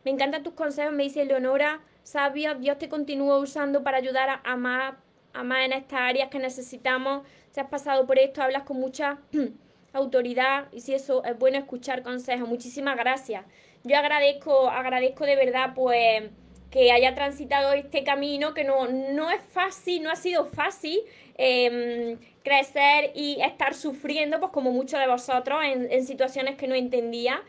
Me 0.05 0.11
encantan 0.11 0.43
tus 0.43 0.55
consejos, 0.55 0.93
me 0.93 1.05
dice 1.05 1.25
Leonora 1.25 1.81
sabia, 2.05 2.55
Dios 2.55 2.79
te 2.79 2.89
continúa 2.89 3.39
usando 3.39 3.83
para 3.83 3.97
ayudar 3.97 4.41
a, 4.45 4.57
más, 4.57 4.95
a 5.33 5.43
más 5.43 5.65
en 5.65 5.73
estas 5.73 6.01
áreas 6.01 6.29
que 6.29 6.39
necesitamos. 6.39 7.27
Si 7.51 7.59
has 7.59 7.69
pasado 7.69 8.07
por 8.07 8.19
esto, 8.19 8.43
hablas 8.43 8.63
con 8.63 8.79
mucha 8.79 9.19
autoridad 9.93 10.69
y 10.71 10.81
si 10.81 10.95
eso 10.95 11.25
es 11.25 11.37
bueno 11.37 11.59
escuchar 11.59 12.03
consejos. 12.03 12.49
Muchísimas 12.49 12.97
gracias. 12.97 13.45
Yo 13.83 13.99
agradezco, 13.99 14.69
agradezco 14.69 15.25
de 15.25 15.37
verdad 15.37 15.73
pues 15.75 16.31
que 16.71 16.91
haya 16.91 17.15
transitado 17.15 17.73
este 17.73 18.03
camino, 18.03 18.53
que 18.53 18.65
no, 18.65 18.89
no 18.89 19.31
es 19.31 19.41
fácil, 19.41 20.03
no 20.03 20.11
ha 20.11 20.17
sido 20.17 20.45
fácil 20.45 21.01
em, 21.37 22.19
crecer 22.43 23.13
y 23.15 23.41
estar 23.41 23.75
sufriendo, 23.75 24.41
pues 24.41 24.51
como 24.51 24.73
muchos 24.73 24.99
de 24.99 25.07
vosotros, 25.07 25.61
en 25.65 26.05
situaciones 26.05 26.57
que 26.57 26.67
no 26.67 26.75
entendía. 26.75 27.43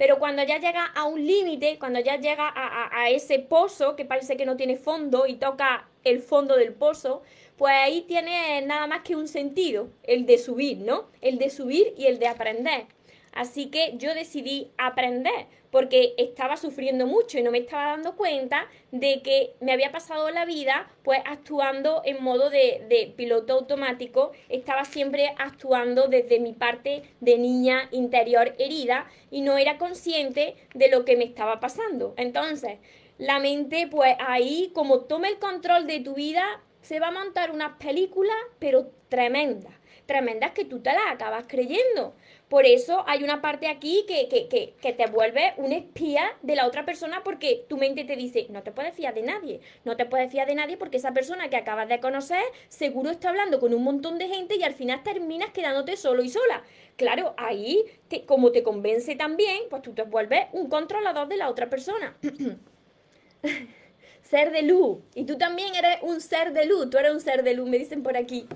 Pero 0.00 0.18
cuando 0.18 0.42
ya 0.42 0.56
llega 0.56 0.86
a 0.86 1.04
un 1.04 1.26
límite, 1.26 1.78
cuando 1.78 2.00
ya 2.00 2.16
llega 2.16 2.50
a, 2.56 3.10
ese 3.10 3.38
pozo 3.38 3.96
que 3.96 4.06
parece 4.06 4.38
que 4.38 4.46
no 4.46 4.56
tiene 4.56 4.76
fondo 4.76 5.26
y 5.26 5.34
toca 5.34 5.90
el 6.04 6.20
fondo 6.20 6.56
del 6.56 6.72
pozo, 6.72 7.20
pues 7.58 7.74
ahí 7.74 8.00
tiene 8.08 8.62
nada 8.62 8.86
más 8.86 9.02
que 9.02 9.14
un 9.14 9.28
sentido, 9.28 9.90
el 10.04 10.24
de 10.24 10.38
subir, 10.38 10.78
¿no? 10.78 11.10
El 11.20 11.36
de 11.36 11.50
subir 11.50 11.92
y 11.98 12.06
el 12.06 12.18
de 12.18 12.28
aprender. 12.28 12.86
Así 13.32 13.66
que 13.66 13.94
yo 13.96 14.14
decidí 14.14 14.70
aprender 14.76 15.46
porque 15.70 16.14
estaba 16.18 16.56
sufriendo 16.56 17.06
mucho 17.06 17.38
y 17.38 17.42
no 17.42 17.50
me 17.50 17.58
estaba 17.58 17.92
dando 17.92 18.16
cuenta 18.16 18.68
de 18.90 19.22
que 19.22 19.54
me 19.60 19.72
había 19.72 19.92
pasado 19.92 20.30
la 20.30 20.44
vida 20.44 20.90
pues 21.04 21.20
actuando 21.24 22.02
en 22.04 22.22
modo 22.22 22.50
de, 22.50 23.12
piloto 23.16 23.54
automático, 23.54 24.32
estaba 24.48 24.84
siempre 24.84 25.32
actuando 25.38 26.08
desde 26.08 26.40
mi 26.40 26.52
parte 26.52 27.02
de 27.20 27.38
niña 27.38 27.88
interior 27.92 28.54
herida 28.58 29.08
y 29.30 29.42
no 29.42 29.58
era 29.58 29.78
consciente 29.78 30.56
de 30.74 30.88
lo 30.88 31.04
que 31.04 31.16
me 31.16 31.24
estaba 31.24 31.60
pasando. 31.60 32.14
Entonces, 32.16 32.78
la 33.18 33.38
mente 33.38 33.86
pues 33.88 34.16
ahí 34.18 34.70
como 34.74 35.00
toma 35.00 35.28
el 35.28 35.38
control 35.38 35.86
de 35.86 36.00
tu 36.00 36.14
vida, 36.14 36.62
se 36.82 36.98
va 36.98 37.08
a 37.08 37.12
montar 37.12 37.50
unas 37.50 37.76
películas 37.76 38.36
pero 38.58 38.90
tremendas, 39.08 39.74
tremendas 40.06 40.52
que 40.52 40.64
tú 40.64 40.80
te 40.80 40.92
las 40.92 41.12
acabas 41.12 41.44
creyendo. 41.46 42.14
Por 42.50 42.66
eso 42.66 43.04
hay 43.06 43.22
una 43.22 43.40
parte 43.40 43.68
aquí 43.68 44.04
que, 44.08 44.28
que, 44.28 44.92
te 44.92 45.06
vuelve 45.06 45.54
un 45.56 45.70
espía 45.70 46.36
de 46.42 46.56
la 46.56 46.66
otra 46.66 46.84
persona 46.84 47.22
porque 47.22 47.64
tu 47.68 47.78
mente 47.78 48.02
te 48.02 48.16
dice, 48.16 48.48
no 48.50 48.64
te 48.64 48.72
puedes 48.72 48.92
fiar 48.92 49.14
de 49.14 49.22
nadie, 49.22 49.60
no 49.84 49.96
te 49.96 50.04
puedes 50.04 50.32
fiar 50.32 50.48
de 50.48 50.56
nadie 50.56 50.76
porque 50.76 50.96
esa 50.96 51.12
persona 51.12 51.48
que 51.48 51.54
acabas 51.54 51.88
de 51.88 52.00
conocer 52.00 52.42
seguro 52.68 53.10
está 53.10 53.28
hablando 53.28 53.60
con 53.60 53.72
un 53.72 53.84
montón 53.84 54.18
de 54.18 54.26
gente 54.26 54.56
y 54.56 54.64
al 54.64 54.74
final 54.74 55.04
terminas 55.04 55.50
quedándote 55.50 55.96
solo 55.96 56.24
y 56.24 56.28
sola. 56.28 56.64
Claro, 56.96 57.34
ahí, 57.36 57.84
como 58.26 58.50
te 58.50 58.64
convence 58.64 59.14
también, 59.14 59.60
pues 59.70 59.82
tú 59.82 59.92
te 59.92 60.02
vuelves 60.02 60.46
un 60.50 60.68
controlador 60.68 61.28
de 61.28 61.36
la 61.36 61.48
otra 61.48 61.70
persona. 61.70 62.16
ser 64.22 64.50
de 64.50 64.62
luz. 64.62 64.98
Y 65.14 65.22
tú 65.22 65.38
también 65.38 65.72
eres 65.76 65.98
un 66.02 66.20
ser 66.20 66.52
de 66.52 66.66
luz, 66.66 66.90
tú 66.90 66.98
eres 66.98 67.12
un 67.12 67.20
ser 67.20 67.44
de 67.44 67.54
luz, 67.54 67.68
me 67.68 67.78
dicen 67.78 68.02
por 68.02 68.16
aquí. 68.16 68.48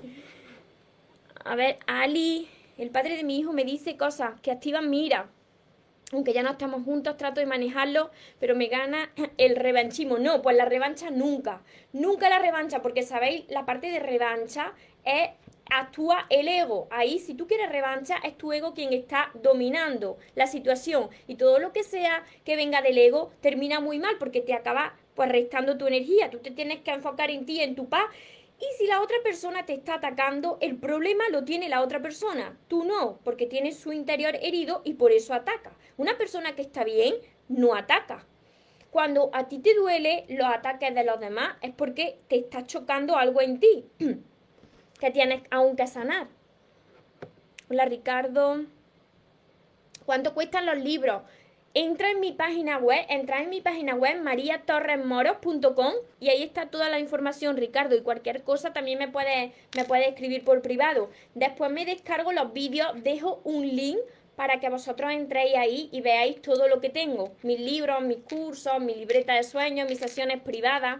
A 1.45 1.55
ver, 1.55 1.79
Ali, 1.87 2.49
el 2.77 2.89
padre 2.89 3.17
de 3.17 3.23
mi 3.23 3.39
hijo 3.39 3.53
me 3.53 3.63
dice 3.63 3.97
cosas 3.97 4.39
que 4.41 4.51
activan 4.51 4.89
mi 4.89 5.05
ira. 5.05 5.29
Aunque 6.11 6.33
ya 6.33 6.43
no 6.43 6.51
estamos 6.51 6.83
juntos, 6.83 7.17
trato 7.17 7.39
de 7.39 7.47
manejarlo, 7.47 8.11
pero 8.39 8.55
me 8.55 8.67
gana 8.67 9.11
el 9.37 9.55
revanchismo. 9.55 10.17
No, 10.17 10.41
pues 10.41 10.55
la 10.55 10.65
revancha 10.65 11.09
nunca. 11.09 11.63
Nunca 11.93 12.29
la 12.29 12.39
revancha, 12.39 12.81
porque 12.81 13.01
sabéis, 13.01 13.45
la 13.49 13.65
parte 13.65 13.89
de 13.89 13.99
revancha 13.99 14.73
es 15.03 15.29
actúa 15.69 16.27
el 16.29 16.47
ego. 16.47 16.87
Ahí, 16.91 17.19
si 17.19 17.33
tú 17.33 17.47
quieres 17.47 17.71
revancha, 17.71 18.17
es 18.23 18.37
tu 18.37 18.53
ego 18.53 18.73
quien 18.73 18.93
está 18.93 19.31
dominando 19.33 20.17
la 20.35 20.47
situación. 20.47 21.09
Y 21.27 21.35
todo 21.35 21.59
lo 21.59 21.73
que 21.73 21.83
sea 21.83 22.23
que 22.43 22.55
venga 22.55 22.81
del 22.81 22.97
ego 22.97 23.31
termina 23.41 23.79
muy 23.79 23.99
mal 23.99 24.17
porque 24.19 24.41
te 24.41 24.53
acaba 24.53 24.95
pues 25.15 25.29
restando 25.29 25.77
tu 25.77 25.87
energía. 25.87 26.29
Tú 26.29 26.39
te 26.39 26.51
tienes 26.51 26.81
que 26.81 26.91
enfocar 26.91 27.31
en 27.31 27.45
ti, 27.45 27.61
en 27.61 27.75
tu 27.75 27.87
paz 27.89 28.05
y 28.59 28.65
si 28.77 28.87
la 28.87 29.01
otra 29.01 29.17
persona 29.23 29.65
te 29.65 29.73
está 29.73 29.95
atacando, 29.95 30.57
el 30.61 30.77
problema 30.77 31.25
lo 31.29 31.43
tiene 31.43 31.67
la 31.67 31.81
otra 31.81 32.01
persona. 32.01 32.57
Tú 32.67 32.85
no, 32.85 33.19
porque 33.23 33.47
tienes 33.47 33.77
su 33.77 33.91
interior 33.91 34.35
herido 34.41 34.81
y 34.85 34.93
por 34.93 35.11
eso 35.11 35.33
ataca. 35.33 35.73
Una 35.97 36.17
persona 36.17 36.55
que 36.55 36.61
está 36.61 36.83
bien 36.83 37.15
no 37.49 37.75
ataca. 37.75 38.25
Cuando 38.91 39.29
a 39.33 39.49
ti 39.49 39.59
te 39.59 39.73
duele 39.73 40.25
los 40.29 40.47
ataques 40.47 40.95
de 40.95 41.03
los 41.03 41.19
demás 41.19 41.57
es 41.61 41.73
porque 41.73 42.17
te 42.29 42.37
está 42.37 42.65
chocando 42.65 43.17
algo 43.17 43.41
en 43.41 43.59
ti 43.59 43.85
que 44.99 45.11
tienes 45.11 45.43
aún 45.51 45.75
que 45.75 45.85
sanar. 45.85 46.27
Hola 47.69 47.85
Ricardo. 47.85 48.63
¿Cuánto 50.05 50.33
cuestan 50.33 50.65
los 50.65 50.77
libros? 50.77 51.23
Entra 51.75 52.09
en 52.09 52.21
mi 52.21 52.31
página 52.31 52.77
web, 52.77 53.05
entra 53.09 53.43
en 53.43 53.49
mi 53.49 53.59
página 53.59 53.95
web 53.95 54.21
mariatorresmoros.com 54.21 55.93
y 56.21 56.29
ahí 56.29 56.41
está 56.41 56.67
toda 56.67 56.89
la 56.89 56.99
información, 56.99 57.57
Ricardo, 57.57 57.95
y 57.95 58.01
cualquier 58.01 58.43
cosa 58.43 58.71
también 58.71 58.97
me 58.97 59.09
puede, 59.09 59.51
me 59.75 59.83
puede 59.83 60.07
escribir 60.07 60.45
por 60.45 60.61
privado. 60.61 61.09
Después 61.35 61.69
me 61.71 61.85
descargo 61.85 62.31
los 62.31 62.53
vídeos, 62.53 63.03
dejo 63.03 63.41
un 63.43 63.67
link 63.67 63.99
para 64.37 64.61
que 64.61 64.69
vosotros 64.69 65.11
entréis 65.11 65.55
ahí 65.57 65.89
y 65.91 65.99
veáis 65.99 66.41
todo 66.41 66.69
lo 66.69 66.79
que 66.79 66.89
tengo. 66.89 67.33
Mis 67.43 67.59
libros, 67.59 68.01
mis 68.03 68.19
cursos, 68.19 68.79
mi 68.79 68.95
libreta 68.95 69.33
de 69.33 69.43
sueños, 69.43 69.89
mis 69.89 69.99
sesiones 69.99 70.41
privadas. 70.41 70.99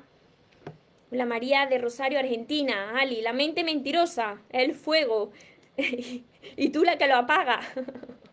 La 1.09 1.25
María 1.25 1.67
de 1.67 1.77
Rosario, 1.77 2.19
Argentina. 2.19 2.99
Ali, 2.99 3.21
la 3.21 3.31
mente 3.31 3.63
mentirosa, 3.63 4.41
el 4.49 4.73
fuego. 4.73 5.31
y 5.77 6.69
tú 6.69 6.83
la 6.83 6.97
que 6.97 7.07
lo 7.07 7.15
apaga. 7.15 7.61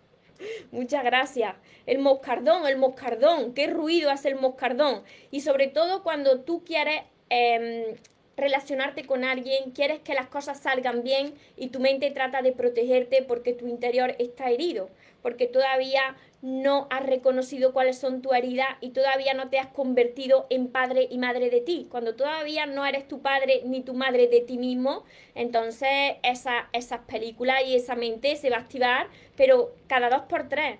Muchas 0.71 1.05
gracias. 1.05 1.55
El 1.87 1.99
moscardón, 1.99 2.67
el 2.67 2.77
moscardón. 2.77 3.55
¿Qué 3.55 3.67
ruido 3.67 4.11
hace 4.11 4.29
el 4.29 4.37
moscardón? 4.37 5.03
Y 5.31 5.41
sobre 5.41 5.69
todo 5.69 6.03
cuando 6.03 6.41
tú 6.41 6.65
quieres 6.65 7.03
em, 7.29 7.97
relacionarte 8.37 9.05
con 9.07 9.25
alguien, 9.25 9.73
quieres 9.73 10.01
que 10.01 10.15
las 10.15 10.29
cosas 10.29 10.61
salgan 10.61 11.03
bien 11.03 11.35
y 11.57 11.69
tu 11.69 11.81
mente 11.81 12.11
trata 12.11 12.43
de 12.43 12.53
protegerte 12.53 13.23
porque 13.23 13.53
tu 13.53 13.67
interior 13.67 14.15
está 14.19 14.51
herido, 14.51 14.89
porque 15.23 15.47
todavía 15.47 16.17
no 16.41 16.89
has 16.91 17.07
reconocido 17.07 17.73
cuáles 17.73 17.99
son 17.99 18.21
tu 18.21 18.33
heridas 18.33 18.69
y 18.81 18.91
todavía 18.91 19.33
no 19.35 19.49
te 19.49 19.59
has 19.59 19.69
convertido 19.69 20.47
en 20.51 20.69
padre 20.69 21.07
y 21.09 21.19
madre 21.19 21.51
de 21.51 21.61
ti. 21.61 21.87
Cuando 21.91 22.17
todavía 22.17 22.67
no 22.67 22.85
eres 22.85 23.07
tu 23.07 23.23
padre 23.23 23.63
ni 23.65 23.83
tu 23.83 23.95
madre 23.95 24.27
de 24.27 24.41
ti 24.41 24.59
mismo, 24.59 25.05
entonces 25.35 26.17
esa, 26.23 26.69
esas 26.73 27.01
películas 27.01 27.63
y 27.67 27.77
esa 27.77 27.95
mente 27.95 28.35
se 28.37 28.51
va 28.51 28.57
a 28.57 28.61
activar, 28.61 29.09
pero 29.37 29.73
cada 29.87 30.11
dos 30.11 30.23
por 30.23 30.49
tres, 30.49 30.79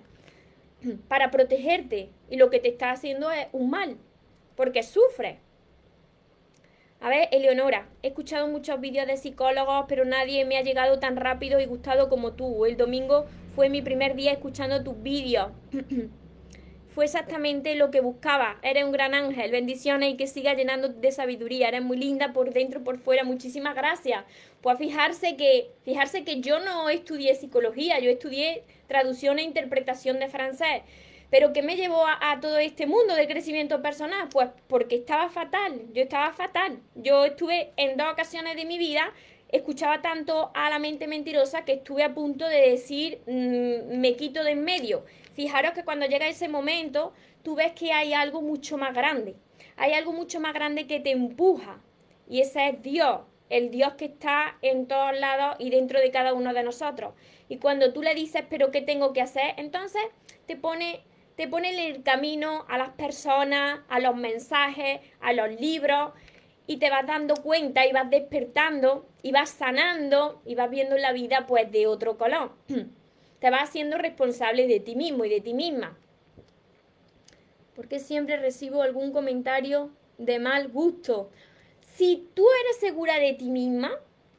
para 1.07 1.31
protegerte. 1.31 2.09
Y 2.29 2.37
lo 2.37 2.49
que 2.49 2.59
te 2.59 2.69
está 2.69 2.91
haciendo 2.91 3.31
es 3.31 3.47
un 3.53 3.69
mal. 3.69 3.97
porque 4.55 4.83
sufres. 4.83 5.37
A 7.03 7.09
ver, 7.09 7.27
Eleonora, 7.33 7.89
he 8.01 8.07
escuchado 8.07 8.47
muchos 8.47 8.79
vídeos 8.79 9.05
de 9.07 9.17
psicólogos, 9.17 9.87
pero 9.89 10.05
nadie 10.05 10.45
me 10.45 10.55
ha 10.55 10.61
llegado 10.61 10.99
tan 10.99 11.17
rápido 11.17 11.59
y 11.59 11.65
gustado 11.65 12.07
como 12.07 12.31
tú. 12.31 12.65
El 12.65 12.77
domingo 12.77 13.25
fue 13.53 13.67
mi 13.67 13.81
primer 13.81 14.15
día 14.15 14.31
escuchando 14.31 14.85
tus 14.85 15.03
vídeos. 15.03 15.51
fue 16.95 17.03
exactamente 17.03 17.75
lo 17.75 17.91
que 17.91 17.99
buscaba. 17.99 18.57
Eres 18.61 18.85
un 18.85 18.93
gran 18.93 19.15
ángel. 19.15 19.51
Bendiciones 19.51 20.13
y 20.13 20.15
que 20.15 20.27
siga 20.27 20.53
llenando 20.53 20.87
de 20.87 21.11
sabiduría. 21.11 21.67
Eres 21.67 21.81
muy 21.81 21.97
linda 21.97 22.31
por 22.31 22.53
dentro 22.53 22.85
por 22.85 22.97
fuera. 22.99 23.25
Muchísimas 23.25 23.75
gracias. 23.75 24.23
Pues 24.61 24.77
fijarse 24.77 25.35
que, 25.35 25.71
fijarse 25.83 26.23
que 26.23 26.39
yo 26.39 26.61
no 26.61 26.89
estudié 26.89 27.35
psicología, 27.35 27.99
yo 27.99 28.11
estudié 28.11 28.63
traducción 28.87 29.39
e 29.39 29.43
interpretación 29.43 30.19
de 30.19 30.29
francés. 30.29 30.83
Pero 31.33 31.51
¿qué 31.51 31.63
me 31.63 31.75
llevó 31.75 32.05
a, 32.05 32.39
todo 32.41 32.59
este 32.59 32.85
mundo 32.85 33.15
de 33.15 33.27
crecimiento 33.27 33.81
personal? 33.81 34.29
Pues 34.29 34.49
porque 34.67 34.97
estaba 34.97 35.29
fatal, 35.29 35.81
yo 35.91 36.03
estaba 36.03 36.31
fatal. 36.31 36.79
Yo 36.93 37.25
estuve 37.25 37.73
en 37.75 37.97
dos 37.97 38.05
ocasiones 38.13 38.55
de 38.55 38.65
mi 38.65 38.77
vida, 38.77 39.11
escuchaba 39.49 40.03
tanto 40.03 40.51
a 40.53 40.69
la 40.69 40.77
mente 40.77 41.07
mentirosa 41.07 41.65
que 41.65 41.73
estuve 41.73 42.03
a 42.03 42.13
punto 42.13 42.47
de 42.47 42.69
decir, 42.69 43.21
mm, 43.25 43.97
me 43.99 44.15
quito 44.15 44.43
de 44.43 44.51
en 44.51 44.63
medio. 44.63 45.05
Fijaros 45.33 45.71
que 45.71 45.83
cuando 45.83 46.05
llega 46.05 46.27
ese 46.27 46.49
momento, 46.49 47.13
tú 47.41 47.55
ves 47.55 47.71
que 47.71 47.91
hay 47.91 48.13
algo 48.13 48.43
mucho 48.43 48.77
más 48.77 48.93
grande. 48.93 49.33
Hay 49.75 49.93
algo 49.93 50.13
mucho 50.13 50.39
más 50.39 50.53
grande 50.53 50.85
que 50.85 50.99
te 50.99 51.09
empuja. 51.09 51.81
Y 52.29 52.41
ese 52.41 52.67
es 52.67 52.83
Dios, 52.83 53.21
el 53.49 53.71
Dios 53.71 53.95
que 53.95 54.05
está 54.05 54.59
en 54.61 54.85
todos 54.85 55.19
lados 55.19 55.55
y 55.57 55.71
dentro 55.71 55.99
de 55.99 56.11
cada 56.11 56.35
uno 56.35 56.53
de 56.53 56.61
nosotros. 56.61 57.15
Y 57.49 57.57
cuando 57.57 57.91
tú 57.91 58.03
le 58.03 58.13
dices, 58.13 58.43
pero 58.47 58.69
¿qué 58.69 58.81
tengo 58.81 59.13
que 59.13 59.21
hacer? 59.21 59.55
Entonces 59.57 60.03
te 60.45 60.55
pone 60.55 61.01
te 61.35 61.47
pone 61.47 61.73
en 61.73 61.95
el 61.95 62.03
camino 62.03 62.65
a 62.69 62.77
las 62.77 62.89
personas, 62.89 63.81
a 63.89 63.99
los 63.99 64.15
mensajes, 64.15 65.01
a 65.19 65.33
los 65.33 65.59
libros 65.59 66.11
y 66.67 66.77
te 66.77 66.89
vas 66.89 67.05
dando 67.05 67.35
cuenta 67.35 67.85
y 67.85 67.91
vas 67.91 68.09
despertando 68.09 69.07
y 69.21 69.31
vas 69.31 69.49
sanando 69.49 70.41
y 70.45 70.55
vas 70.55 70.69
viendo 70.69 70.97
la 70.97 71.11
vida 71.11 71.45
pues 71.47 71.71
de 71.71 71.87
otro 71.87 72.17
color. 72.17 72.51
te 73.39 73.49
vas 73.49 73.69
haciendo 73.69 73.97
responsable 73.97 74.67
de 74.67 74.79
ti 74.79 74.95
mismo 74.95 75.25
y 75.25 75.29
de 75.29 75.41
ti 75.41 75.53
misma. 75.53 75.97
Porque 77.75 77.99
siempre 77.99 78.37
recibo 78.37 78.83
algún 78.83 79.11
comentario 79.11 79.89
de 80.17 80.39
mal 80.39 80.69
gusto. 80.69 81.31
Si 81.95 82.29
tú 82.33 82.45
eres 82.61 82.77
segura 82.79 83.19
de 83.19 83.33
ti 83.33 83.49
misma 83.49 83.91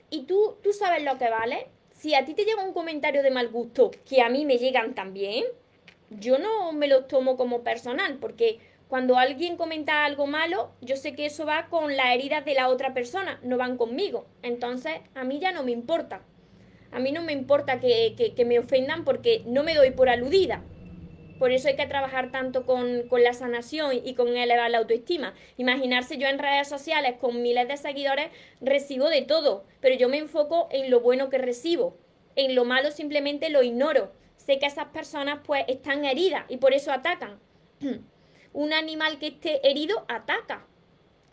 y 0.08 0.22
tú, 0.22 0.56
tú 0.62 0.72
sabes 0.72 1.02
lo 1.02 1.18
que 1.18 1.28
vale, 1.28 1.68
si 1.90 2.14
a 2.14 2.24
ti 2.24 2.34
te 2.34 2.44
llega 2.44 2.64
un 2.64 2.72
comentario 2.72 3.22
de 3.22 3.30
mal 3.30 3.48
gusto, 3.48 3.90
que 4.08 4.22
a 4.22 4.28
mí 4.28 4.44
me 4.44 4.58
llegan 4.58 4.94
también, 4.94 5.44
yo 6.10 6.38
no 6.38 6.72
me 6.72 6.88
lo 6.88 7.04
tomo 7.04 7.36
como 7.36 7.62
personal, 7.62 8.18
porque 8.20 8.58
cuando 8.88 9.18
alguien 9.18 9.56
comenta 9.56 10.04
algo 10.04 10.26
malo, 10.26 10.70
yo 10.80 10.96
sé 10.96 11.14
que 11.14 11.26
eso 11.26 11.46
va 11.46 11.66
con 11.68 11.96
las 11.96 12.14
heridas 12.14 12.44
de 12.44 12.54
la 12.54 12.68
otra 12.68 12.94
persona, 12.94 13.40
no 13.42 13.56
van 13.56 13.76
conmigo. 13.76 14.26
Entonces, 14.42 14.92
a 15.14 15.24
mí 15.24 15.38
ya 15.38 15.52
no 15.52 15.62
me 15.62 15.72
importa. 15.72 16.22
A 16.92 17.00
mí 17.00 17.10
no 17.10 17.22
me 17.22 17.32
importa 17.32 17.80
que, 17.80 18.14
que, 18.36 18.44
me 18.44 18.58
ofendan 18.58 19.04
porque 19.04 19.42
no 19.46 19.64
me 19.64 19.74
doy 19.74 19.90
por 19.90 20.08
aludida. 20.08 20.62
Por 21.40 21.50
eso 21.50 21.66
hay 21.66 21.74
que 21.74 21.86
trabajar 21.86 22.30
tanto 22.30 22.64
con, 22.66 23.08
con, 23.08 23.24
la 23.24 23.32
sanación 23.32 24.00
y 24.04 24.14
con 24.14 24.28
elevar 24.36 24.70
la 24.70 24.78
autoestima. 24.78 25.34
Imaginarse 25.56 26.16
yo 26.18 26.28
en 26.28 26.38
redes 26.38 26.68
sociales 26.68 27.14
con 27.20 27.42
miles 27.42 27.66
de 27.66 27.76
seguidores 27.76 28.28
recibo 28.60 29.08
de 29.08 29.22
todo, 29.22 29.64
pero 29.80 29.96
yo 29.96 30.08
me 30.08 30.18
enfoco 30.18 30.68
en 30.70 30.88
lo 30.88 31.00
bueno 31.00 31.30
que 31.30 31.38
recibo. 31.38 31.98
En 32.36 32.54
lo 32.54 32.64
malo 32.64 32.92
simplemente 32.92 33.48
lo 33.48 33.64
ignoro 33.64 34.12
sé 34.36 34.58
que 34.58 34.66
esas 34.66 34.86
personas 34.86 35.40
pues 35.44 35.64
están 35.68 36.04
heridas 36.04 36.44
y 36.48 36.56
por 36.56 36.74
eso 36.74 36.92
atacan. 36.92 37.38
Un 38.52 38.72
animal 38.72 39.18
que 39.18 39.28
esté 39.28 39.68
herido 39.68 40.04
ataca. 40.08 40.66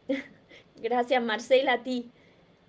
Gracias 0.77 1.21
Marcela 1.21 1.73
a 1.73 1.83
ti. 1.83 2.11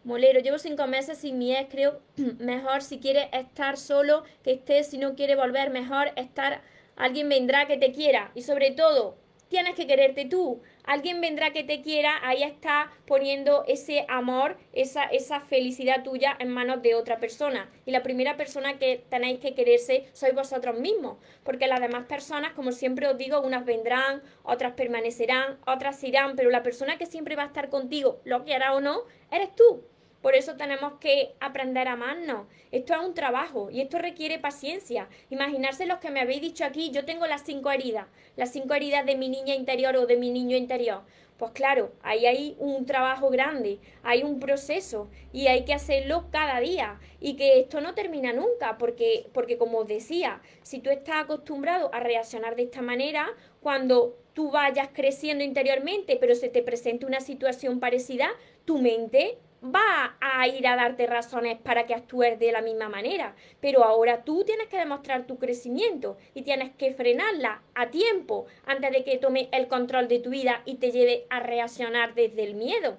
Molero, 0.05 0.41
llevo 0.41 0.59
cinco 0.59 0.87
meses 0.89 1.19
sin 1.19 1.39
mi 1.39 1.55
ex, 1.55 1.71
creo 1.71 2.01
mejor 2.39 2.83
si 2.83 2.99
quiere 2.99 3.31
estar 3.33 3.77
solo 3.77 4.25
que 4.43 4.53
esté, 4.53 4.83
si 4.83 4.99
no 4.99 5.15
quiere 5.15 5.37
volver, 5.37 5.71
mejor 5.71 6.11
estar, 6.17 6.63
alguien 6.97 7.29
vendrá 7.29 7.67
que 7.67 7.77
te 7.77 7.93
quiera. 7.93 8.33
Y 8.35 8.43
sobre 8.43 8.73
todo, 8.73 9.17
tienes 9.53 9.75
que 9.75 9.87
quererte 9.87 10.25
tú 10.25 10.63
alguien 10.85 11.21
vendrá 11.21 11.53
que 11.53 11.65
te 11.65 11.83
quiera, 11.83 12.19
ahí 12.23 12.43
está 12.43 12.91
poniendo 13.07 13.65
ese 13.67 14.05
amor, 14.09 14.57
esa, 14.73 15.05
esa 15.05 15.41
felicidad 15.41 16.03
tuya 16.03 16.37
en 16.39 16.49
manos 16.49 16.83
de 16.83 16.95
otra 16.95 17.19
persona. 17.19 17.71
Y 17.87 17.91
la 17.91 18.03
primera 18.03 18.37
persona 18.37 18.79
que 18.79 19.05
tenéis 19.09 19.41
que 19.41 19.55
quererse 19.55 20.09
sois 20.13 20.35
vosotros 20.35 20.79
mismos, 20.79 21.19
porque 21.45 21.67
las 21.67 21.81
demás 21.81 22.07
personas, 22.07 22.53
como 22.53 22.73
siempre 22.73 23.07
os 23.07 23.19
digo, 23.19 23.41
unas 23.41 23.65
vendrán, 23.65 24.23
otras 24.43 24.73
permanecerán, 24.73 25.59
otras 25.67 26.03
irán, 26.05 26.37
pero 26.37 26.51
la 26.51 26.63
persona 26.63 26.99
que 26.99 27.07
siempre 27.07 27.37
va 27.37 27.45
a 27.45 27.47
estar 27.47 27.69
contigo, 27.69 28.21
lo 28.25 28.45
quiera 28.45 28.75
o 28.75 28.81
no, 28.81 29.03
eres 29.31 29.55
tú. 29.55 29.85
Por 30.23 30.37
eso 30.37 30.57
tenemos 30.57 30.95
que 31.01 31.35
aprender 31.41 31.89
a 31.89 31.93
amarnos. 31.93 32.47
Esto 32.71 32.95
es 32.95 33.01
un 33.01 33.13
trabajo 33.13 33.71
y 33.71 33.81
esto 33.81 33.99
requiere 33.99 34.39
paciencia. 34.39 35.09
Imaginarse 35.31 35.85
los 35.85 35.99
que 35.99 36.11
me 36.11 36.21
habéis 36.21 36.41
dicho 36.41 36.65
aquí, 36.65 36.93
yo 36.93 37.05
tengo 37.05 37.27
las 37.27 37.43
cinco 37.45 37.73
heridas, 37.73 38.07
las 38.37 38.53
cinco 38.53 38.75
heridas 38.75 39.05
de 39.05 39.17
mi 39.17 39.29
niña 39.29 39.57
interior 39.57 39.97
o 39.97 40.07
de 40.07 40.17
mi 40.17 40.31
niño 40.31 40.57
interior. 40.57 41.03
Pues 41.39 41.51
claro, 41.53 41.91
ahí 42.03 42.25
hay 42.27 42.57
un 42.61 42.87
trabajo 42.87 43.29
grande, 43.29 43.81
hay 44.05 44.23
un 44.23 44.39
proceso 44.39 45.11
y 45.33 45.49
hay 45.49 45.65
que 45.65 45.75
hacerlo 45.75 46.27
cada 46.31 46.61
día 46.61 47.01
y 47.19 47.35
que 47.35 47.59
esto 47.59 47.81
no 47.81 47.95
termina 47.95 48.33
nunca 48.33 48.79
porque, 48.79 49.27
porque 49.33 49.59
como 49.59 49.79
os 49.79 49.89
decía, 49.89 50.41
si 50.63 50.79
tú 50.79 50.91
estás 50.91 51.25
acostumbrado 51.25 51.93
a 51.93 51.99
reaccionar 51.99 52.55
de 52.55 52.63
esta 52.63 52.81
manera, 52.81 53.27
cuando 53.61 54.17
tú 54.35 54.53
vayas 54.53 54.91
creciendo 54.93 55.43
interiormente 55.43 56.17
pero 56.17 56.37
se 56.37 56.49
te 56.49 56.63
presente 56.63 57.07
una 57.07 57.21
situación 57.21 57.81
parecida, 57.81 58.29
tu 58.65 58.79
mente 58.79 59.39
va 59.63 60.17
a 60.21 60.47
ir 60.49 60.67
a 60.67 60.77
darte 60.77 61.07
razones 61.07 61.59
para 61.59 61.87
que 61.87 61.95
actúes 61.95 62.39
de 62.39 62.51
la 62.53 62.63
misma 62.63 62.89
manera, 62.89 63.37
pero 63.61 63.85
ahora 63.85 64.25
tú 64.25 64.45
tienes 64.45 64.69
que 64.69 64.79
demostrar 64.79 65.27
tu 65.27 65.39
crecimiento 65.39 66.17
y 66.35 66.43
tienes 66.43 66.73
que 66.77 66.93
frenarla 66.93 67.63
a 67.75 67.91
tiempo 67.91 68.47
antes 68.67 68.91
de 68.91 69.05
que 69.05 69.19
tome 69.19 69.49
el 69.53 69.69
control 69.69 70.09
de 70.09 70.19
tu 70.19 70.31
vida 70.31 70.63
y 70.65 70.77
te 70.77 70.91
lleve 70.91 71.27
a 71.31 71.41
reaccionar 71.41 72.15
desde 72.15 72.43
el 72.45 72.55
miedo. 72.55 72.99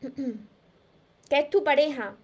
¿Qué 1.28 1.38
es 1.38 1.50
tu 1.50 1.62
pareja? 1.62 2.16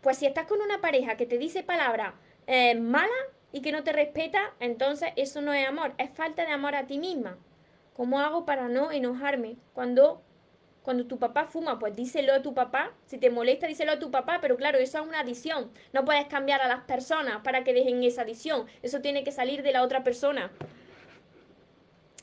Pues 0.00 0.18
si 0.18 0.26
estás 0.26 0.46
con 0.46 0.60
una 0.60 0.80
pareja 0.80 1.16
que 1.16 1.26
te 1.26 1.38
dice 1.38 1.62
palabras 1.64 2.14
eh, 2.46 2.76
malas 2.76 3.10
y 3.52 3.60
que 3.60 3.72
no 3.72 3.82
te 3.82 3.92
respeta, 3.92 4.54
entonces 4.60 5.10
eso 5.16 5.40
no 5.40 5.52
es 5.52 5.66
amor, 5.66 5.94
es 5.98 6.10
falta 6.10 6.44
de 6.46 6.52
amor 6.52 6.76
a 6.76 6.86
ti 6.86 6.98
misma. 6.98 7.38
¿Cómo 7.94 8.20
hago 8.20 8.44
para 8.44 8.68
no 8.68 8.92
enojarme 8.92 9.56
cuando 9.72 10.22
cuando 10.86 11.04
tu 11.04 11.18
papá 11.18 11.46
fuma, 11.46 11.80
pues 11.80 11.96
díselo 11.96 12.32
a 12.32 12.42
tu 12.42 12.54
papá. 12.54 12.92
Si 13.06 13.18
te 13.18 13.28
molesta, 13.28 13.66
díselo 13.66 13.90
a 13.90 13.98
tu 13.98 14.12
papá. 14.12 14.38
Pero 14.40 14.56
claro, 14.56 14.78
eso 14.78 15.00
es 15.00 15.04
una 15.04 15.18
adicción. 15.18 15.72
No 15.92 16.04
puedes 16.04 16.26
cambiar 16.26 16.60
a 16.62 16.68
las 16.68 16.84
personas 16.84 17.40
para 17.42 17.64
que 17.64 17.74
dejen 17.74 18.04
esa 18.04 18.22
adicción. 18.22 18.66
Eso 18.84 19.00
tiene 19.00 19.24
que 19.24 19.32
salir 19.32 19.64
de 19.64 19.72
la 19.72 19.82
otra 19.82 20.04
persona. 20.04 20.52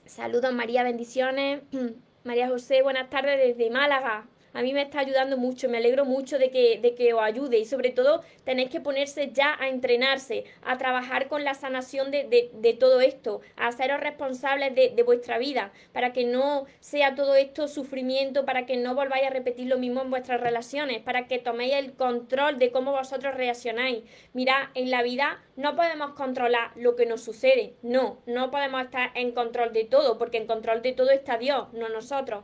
Saludos, 0.06 0.54
María, 0.54 0.82
bendiciones. 0.84 1.64
María 2.24 2.48
José, 2.48 2.84
buenas 2.84 3.10
tardes 3.10 3.38
desde 3.38 3.70
Málaga 3.70 4.28
a 4.54 4.62
mí 4.62 4.74
me 4.74 4.84
está 4.84 5.00
ayudando 5.00 5.38
mucho, 5.38 5.68
me 5.68 5.78
alegro 5.78 6.06
mucho 6.06 6.38
de 6.38 6.50
que, 6.52 6.80
de 6.80 6.96
que 6.96 7.14
os 7.14 7.22
ayude 7.22 7.58
y 7.58 7.66
sobre 7.66 7.90
todo 7.90 8.24
tenéis 8.44 8.70
que 8.70 8.80
ponerse 8.80 9.32
ya 9.34 9.58
a 9.60 9.68
entrenarse, 9.68 10.46
a 10.64 10.78
trabajar 10.78 11.28
con 11.28 11.44
la 11.44 11.54
sanación 11.54 12.12
de, 12.12 12.50
de, 12.54 12.74
todo 12.74 13.02
esto, 13.02 13.42
a 13.56 13.68
haceros 13.68 14.00
responsables 14.00 14.76
de, 14.76 14.90
de, 14.90 15.04
vuestra 15.04 15.38
vida, 15.38 15.72
para 15.92 16.14
que 16.14 16.26
no 16.26 16.66
sea 16.80 17.16
todo 17.16 17.36
esto 17.36 17.68
sufrimiento, 17.68 18.46
para 18.46 18.66
que 18.66 18.78
no 18.78 18.96
volváis 18.96 19.26
a 19.26 19.30
repetir 19.30 19.68
lo 19.68 19.78
mismo 19.78 20.02
en 20.02 20.10
vuestras 20.10 20.42
relaciones, 20.42 21.02
para 21.02 21.28
que 21.28 21.40
toméis 21.40 21.74
el 21.74 21.94
control 21.94 22.60
de 22.60 22.72
cómo 22.72 22.92
vosotros 22.92 23.36
reaccionáis. 23.36 24.04
Mira, 24.34 24.72
en 24.76 24.92
la 24.92 25.02
vida 25.02 25.44
no 25.56 25.76
podemos 25.76 26.12
controlar 26.12 26.72
lo 26.76 26.96
que 26.96 27.06
nos 27.06 27.22
sucede, 27.22 27.76
no, 27.82 28.22
no 28.26 28.52
podemos 28.52 28.82
estar 28.84 29.12
en 29.16 29.32
control 29.32 29.74
de 29.74 29.86
todo, 29.86 30.18
porque 30.18 30.38
en 30.38 30.48
control 30.48 30.82
de 30.82 30.94
todo 30.94 31.12
está 31.12 31.38
Dios, 31.38 31.72
no 31.74 31.90
nosotros 31.90 32.44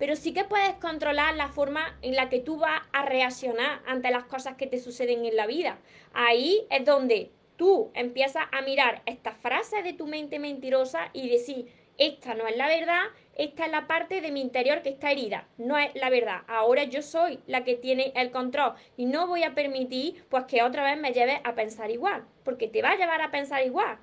pero 0.00 0.16
sí 0.16 0.32
que 0.32 0.44
puedes 0.44 0.72
controlar 0.76 1.36
la 1.36 1.48
forma 1.48 1.96
en 2.00 2.16
la 2.16 2.30
que 2.30 2.40
tú 2.40 2.56
vas 2.56 2.80
a 2.92 3.04
reaccionar 3.04 3.82
ante 3.86 4.10
las 4.10 4.24
cosas 4.24 4.56
que 4.56 4.66
te 4.66 4.78
suceden 4.78 5.26
en 5.26 5.36
la 5.36 5.46
vida. 5.46 5.78
Ahí 6.14 6.66
es 6.70 6.86
donde 6.86 7.30
tú 7.56 7.90
empiezas 7.92 8.44
a 8.50 8.62
mirar 8.62 9.02
estas 9.04 9.36
frases 9.36 9.84
de 9.84 9.92
tu 9.92 10.06
mente 10.06 10.38
mentirosa 10.38 11.10
y 11.12 11.28
decir, 11.28 11.70
esta 11.98 12.34
no 12.34 12.46
es 12.46 12.56
la 12.56 12.66
verdad, 12.66 13.02
esta 13.36 13.66
es 13.66 13.70
la 13.70 13.86
parte 13.86 14.22
de 14.22 14.32
mi 14.32 14.40
interior 14.40 14.80
que 14.80 14.88
está 14.88 15.12
herida, 15.12 15.46
no 15.58 15.76
es 15.76 15.94
la 15.94 16.08
verdad. 16.08 16.44
Ahora 16.48 16.84
yo 16.84 17.02
soy 17.02 17.38
la 17.46 17.62
que 17.64 17.74
tiene 17.74 18.14
el 18.16 18.30
control 18.30 18.72
y 18.96 19.04
no 19.04 19.26
voy 19.26 19.42
a 19.42 19.54
permitir 19.54 20.24
pues 20.30 20.44
que 20.44 20.62
otra 20.62 20.82
vez 20.82 20.98
me 20.98 21.12
lleve 21.12 21.42
a 21.44 21.54
pensar 21.54 21.90
igual, 21.90 22.24
porque 22.42 22.68
te 22.68 22.80
va 22.80 22.92
a 22.92 22.96
llevar 22.96 23.20
a 23.20 23.30
pensar 23.30 23.66
igual. 23.66 23.98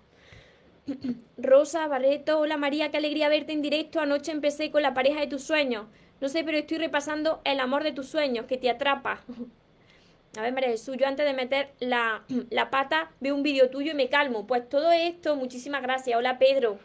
Rosa 1.38 1.88
Barreto, 1.88 2.40
hola 2.40 2.58
María, 2.58 2.92
qué 2.92 2.98
alegría 2.98 3.30
verte 3.30 3.54
en 3.54 3.62
directo. 3.62 4.00
Anoche 4.00 4.32
empecé 4.32 4.72
con 4.72 4.82
la 4.82 4.94
pareja 4.94 5.20
de 5.20 5.28
tus 5.28 5.44
sueños. 5.44 5.86
No 6.22 6.30
sé, 6.30 6.44
pero 6.44 6.58
estoy 6.58 6.78
repasando 6.78 7.42
el 7.44 7.60
amor 7.60 7.84
de 7.84 7.92
tus 7.92 8.08
sueños, 8.08 8.46
que 8.46 8.58
te 8.58 8.70
atrapa. 8.70 9.22
A 10.38 10.42
ver, 10.42 10.54
María 10.54 10.70
Jesús, 10.70 10.98
yo 10.98 11.08
antes 11.08 11.26
de 11.26 11.34
meter 11.34 11.72
la, 11.80 12.24
la 12.50 12.70
pata 12.70 13.12
veo 13.20 13.36
un 13.36 13.44
vídeo 13.44 13.70
tuyo 13.70 13.92
y 13.92 13.96
me 13.96 14.10
calmo. 14.10 14.48
Pues 14.48 14.68
todo 14.70 14.92
esto, 14.92 15.36
muchísimas 15.36 15.82
gracias. 15.82 16.18
Hola 16.18 16.40
Pedro. 16.40 16.80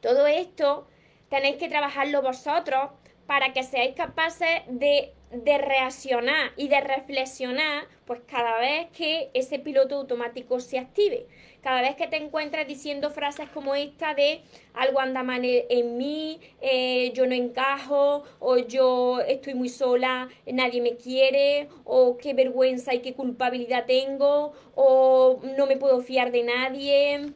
Todo 0.00 0.26
esto 0.26 0.86
tenéis 1.30 1.56
que 1.56 1.68
trabajarlo 1.68 2.22
vosotros 2.22 2.90
para 3.26 3.54
que 3.54 3.62
seáis 3.62 3.94
capaces 3.94 4.62
de, 4.68 5.14
de, 5.30 5.58
reaccionar 5.58 6.52
y 6.56 6.68
de 6.68 6.80
reflexionar, 6.82 7.86
pues 8.04 8.20
cada 8.26 8.58
vez 8.58 8.88
que 8.90 9.30
ese 9.32 9.58
piloto 9.58 9.96
automático 9.96 10.60
se 10.60 10.78
active. 10.78 11.26
Cada 11.64 11.80
vez 11.80 11.96
que 11.96 12.06
te 12.06 12.16
encuentres 12.16 12.68
diciendo 12.68 13.10
frases 13.10 13.48
como 13.48 13.74
esta 13.74 14.14
de 14.14 14.42
algo 14.74 15.00
anda 15.00 15.22
mal 15.22 15.40
en 15.44 15.96
mí, 15.96 16.38
eh, 16.60 17.10
yo 17.14 17.26
no 17.26 17.34
encajo, 17.34 18.22
o 18.38 18.58
yo 18.58 19.20
estoy 19.20 19.54
muy 19.54 19.70
sola, 19.70 20.28
nadie 20.46 20.80
me 20.82 20.96
quiere, 20.96 21.68
o 21.84 22.18
qué 22.18 22.34
vergüenza 22.34 22.92
y 22.94 23.00
qué 23.00 23.14
culpabilidad 23.14 23.86
tengo, 23.86 24.52
o 24.74 25.40
no 25.56 25.66
me 25.66 25.78
puedo 25.78 26.00
fiar 26.02 26.30
de 26.30 26.42
nadie. 26.42 27.32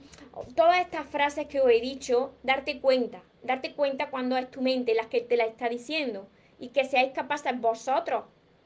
Todas 0.54 0.78
estas 0.80 1.06
frases 1.08 1.46
que 1.46 1.60
os 1.60 1.70
he 1.70 1.80
dicho, 1.80 2.34
darte 2.44 2.80
cuenta 2.80 3.22
darte 3.42 3.72
cuenta 3.72 4.10
cuando 4.10 4.36
es 4.36 4.50
tu 4.50 4.60
mente 4.60 4.94
la 4.94 5.08
que 5.08 5.20
te 5.20 5.36
la 5.36 5.44
está 5.44 5.68
diciendo 5.68 6.28
y 6.58 6.68
que 6.68 6.84
seáis 6.84 7.12
capaces 7.12 7.58
vosotros 7.60 8.24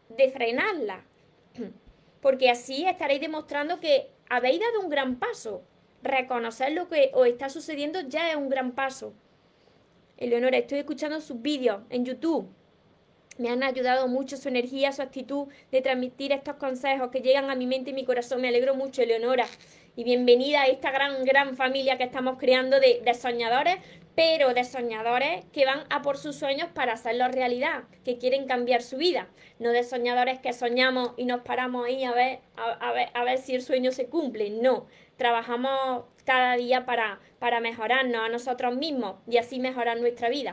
de 0.08 0.28
frenarla. 0.30 1.04
Porque 2.20 2.50
así 2.50 2.86
estaréis 2.86 3.20
demostrando 3.20 3.80
que 3.80 4.10
habéis 4.32 4.60
dado 4.60 4.80
un 4.80 4.88
gran 4.88 5.16
paso. 5.16 5.62
Reconocer 6.02 6.72
lo 6.72 6.88
que 6.88 7.10
os 7.12 7.26
está 7.26 7.50
sucediendo 7.50 8.00
ya 8.00 8.30
es 8.30 8.36
un 8.36 8.48
gran 8.48 8.72
paso. 8.72 9.12
Eleonora, 10.16 10.56
estoy 10.56 10.78
escuchando 10.78 11.20
sus 11.20 11.42
vídeos 11.42 11.82
en 11.90 12.06
YouTube. 12.06 12.48
Me 13.36 13.50
han 13.50 13.62
ayudado 13.62 14.08
mucho 14.08 14.38
su 14.38 14.48
energía, 14.48 14.90
su 14.92 15.02
actitud 15.02 15.48
de 15.70 15.82
transmitir 15.82 16.32
estos 16.32 16.56
consejos 16.56 17.10
que 17.10 17.20
llegan 17.20 17.50
a 17.50 17.54
mi 17.54 17.66
mente 17.66 17.90
y 17.90 17.92
mi 17.92 18.06
corazón. 18.06 18.40
Me 18.40 18.48
alegro 18.48 18.74
mucho, 18.74 19.02
Eleonora. 19.02 19.46
Y 19.96 20.04
bienvenida 20.04 20.62
a 20.62 20.66
esta 20.66 20.90
gran, 20.90 21.24
gran 21.24 21.54
familia 21.54 21.98
que 21.98 22.04
estamos 22.04 22.38
creando 22.38 22.80
de, 22.80 23.02
de 23.04 23.12
soñadores, 23.12 23.76
pero 24.14 24.54
de 24.54 24.64
soñadores 24.64 25.44
que 25.52 25.64
van 25.64 25.84
a 25.90 26.02
por 26.02 26.18
sus 26.18 26.36
sueños 26.36 26.68
para 26.74 26.94
hacerlo 26.94 27.28
realidad, 27.28 27.84
que 28.04 28.18
quieren 28.18 28.46
cambiar 28.46 28.82
su 28.82 28.96
vida, 28.96 29.28
no 29.58 29.70
de 29.70 29.84
soñadores 29.84 30.38
que 30.40 30.52
soñamos 30.52 31.12
y 31.16 31.24
nos 31.24 31.40
paramos 31.40 31.86
ahí 31.86 32.04
a 32.04 32.12
ver, 32.12 32.40
a, 32.56 32.92
ver, 32.92 33.08
a 33.14 33.24
ver 33.24 33.38
si 33.38 33.54
el 33.54 33.62
sueño 33.62 33.92
se 33.92 34.06
cumple, 34.06 34.50
no, 34.50 34.86
trabajamos 35.16 36.04
cada 36.24 36.56
día 36.56 36.84
para, 36.84 37.20
para 37.38 37.60
mejorarnos 37.60 38.22
a 38.22 38.28
nosotros 38.28 38.76
mismos 38.76 39.16
y 39.26 39.38
así 39.38 39.58
mejorar 39.58 40.00
nuestra 40.00 40.28
vida. 40.28 40.52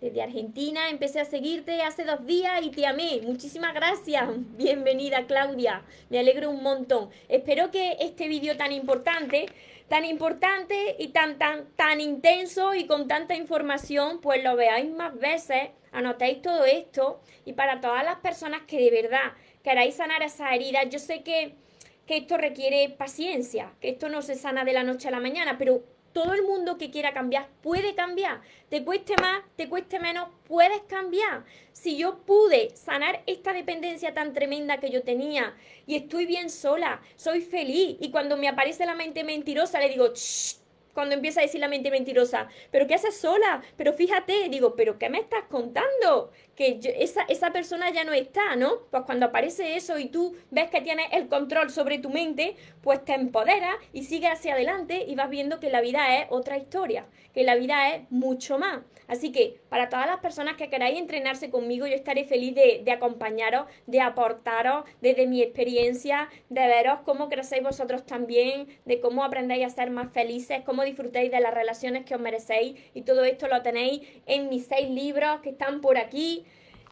Desde 0.00 0.20
Argentina 0.20 0.90
empecé 0.90 1.20
a 1.20 1.24
seguirte 1.24 1.80
hace 1.80 2.04
dos 2.04 2.26
días 2.26 2.62
y 2.62 2.70
te 2.70 2.86
amé. 2.86 3.22
Muchísimas 3.22 3.72
gracias. 3.72 4.28
Bienvenida 4.56 5.26
Claudia. 5.26 5.84
Me 6.10 6.18
alegro 6.18 6.50
un 6.50 6.62
montón. 6.62 7.08
Espero 7.30 7.70
que 7.70 7.96
este 8.00 8.28
vídeo 8.28 8.58
tan 8.58 8.72
importante 8.72 9.46
tan 9.88 10.04
importante 10.04 10.96
y 10.98 11.08
tan, 11.08 11.38
tan, 11.38 11.66
tan 11.76 12.00
intenso 12.00 12.74
y 12.74 12.86
con 12.86 13.06
tanta 13.06 13.34
información, 13.34 14.20
pues 14.20 14.42
lo 14.42 14.56
veáis 14.56 14.90
más 14.90 15.16
veces, 15.18 15.70
anotéis 15.92 16.42
todo 16.42 16.64
esto. 16.64 17.20
Y 17.44 17.52
para 17.52 17.80
todas 17.80 18.04
las 18.04 18.16
personas 18.16 18.62
que 18.66 18.78
de 18.78 18.90
verdad 18.90 19.32
queráis 19.62 19.96
sanar 19.96 20.22
esa 20.22 20.54
herida, 20.54 20.84
yo 20.84 20.98
sé 20.98 21.22
que, 21.22 21.54
que 22.06 22.18
esto 22.18 22.36
requiere 22.36 22.88
paciencia, 22.88 23.72
que 23.80 23.90
esto 23.90 24.08
no 24.08 24.22
se 24.22 24.34
sana 24.34 24.64
de 24.64 24.72
la 24.72 24.82
noche 24.82 25.08
a 25.08 25.12
la 25.12 25.20
mañana, 25.20 25.56
pero 25.58 25.82
todo 26.16 26.32
el 26.32 26.44
mundo 26.44 26.78
que 26.78 26.90
quiera 26.90 27.12
cambiar 27.12 27.46
puede 27.60 27.94
cambiar. 27.94 28.40
Te 28.70 28.82
cueste 28.82 29.16
más, 29.20 29.42
te 29.54 29.68
cueste 29.68 30.00
menos, 30.00 30.30
puedes 30.48 30.80
cambiar. 30.88 31.44
Si 31.72 31.98
yo 31.98 32.20
pude 32.24 32.74
sanar 32.74 33.22
esta 33.26 33.52
dependencia 33.52 34.14
tan 34.14 34.32
tremenda 34.32 34.80
que 34.80 34.88
yo 34.88 35.02
tenía 35.02 35.54
y 35.86 35.94
estoy 35.94 36.24
bien 36.24 36.48
sola, 36.48 37.02
soy 37.16 37.42
feliz 37.42 37.98
y 38.00 38.10
cuando 38.10 38.38
me 38.38 38.48
aparece 38.48 38.86
la 38.86 38.94
mente 38.94 39.24
mentirosa 39.24 39.78
le 39.78 39.90
digo, 39.90 40.14
cuando 40.96 41.14
empieza 41.14 41.40
a 41.40 41.42
decir 41.42 41.60
la 41.60 41.68
mente 41.68 41.90
mentirosa, 41.90 42.48
pero 42.70 42.86
¿qué 42.86 42.94
haces 42.94 43.18
sola? 43.18 43.62
Pero 43.76 43.92
fíjate, 43.92 44.48
digo, 44.48 44.74
pero 44.74 44.98
¿qué 44.98 45.10
me 45.10 45.18
estás 45.18 45.44
contando? 45.50 46.32
Que 46.54 46.80
esa, 46.98 47.24
esa 47.28 47.52
persona 47.52 47.90
ya 47.90 48.02
no 48.02 48.14
está, 48.14 48.56
¿no? 48.56 48.78
Pues 48.90 49.02
cuando 49.04 49.26
aparece 49.26 49.76
eso 49.76 49.98
y 49.98 50.06
tú 50.06 50.34
ves 50.50 50.70
que 50.70 50.80
tienes 50.80 51.08
el 51.12 51.28
control 51.28 51.68
sobre 51.68 51.98
tu 51.98 52.08
mente, 52.08 52.56
pues 52.80 53.04
te 53.04 53.12
empodera 53.12 53.76
y 53.92 54.04
sigue 54.04 54.28
hacia 54.28 54.54
adelante 54.54 55.04
y 55.06 55.14
vas 55.16 55.28
viendo 55.28 55.60
que 55.60 55.68
la 55.68 55.82
vida 55.82 56.16
es 56.16 56.28
otra 56.30 56.56
historia, 56.56 57.04
que 57.34 57.44
la 57.44 57.56
vida 57.56 57.94
es 57.94 58.10
mucho 58.10 58.58
más. 58.58 58.80
Así 59.08 59.30
que 59.30 59.60
para 59.68 59.88
todas 59.88 60.06
las 60.06 60.20
personas 60.20 60.56
que 60.56 60.68
queráis 60.68 60.98
entrenarse 60.98 61.50
conmigo, 61.50 61.86
yo 61.86 61.94
estaré 61.94 62.24
feliz 62.24 62.54
de, 62.54 62.82
de 62.84 62.90
acompañaros, 62.90 63.66
de 63.86 64.00
aportaros 64.00 64.84
desde 65.00 65.26
mi 65.26 65.42
experiencia, 65.42 66.28
de 66.48 66.66
veros 66.66 67.00
cómo 67.04 67.28
crecéis 67.28 67.62
vosotros 67.62 68.04
también, 68.04 68.66
de 68.84 69.00
cómo 69.00 69.22
aprendéis 69.22 69.66
a 69.66 69.70
ser 69.70 69.90
más 69.90 70.12
felices, 70.12 70.62
cómo 70.64 70.82
disfrutéis 70.86 71.30
de 71.30 71.40
las 71.40 71.52
relaciones 71.52 72.04
que 72.04 72.14
os 72.14 72.20
merecéis 72.20 72.80
y 72.94 73.02
todo 73.02 73.24
esto 73.24 73.48
lo 73.48 73.60
tenéis 73.62 74.00
en 74.24 74.48
mis 74.48 74.66
seis 74.66 74.88
libros 74.88 75.40
que 75.42 75.50
están 75.50 75.80
por 75.80 75.98
aquí. 75.98 76.44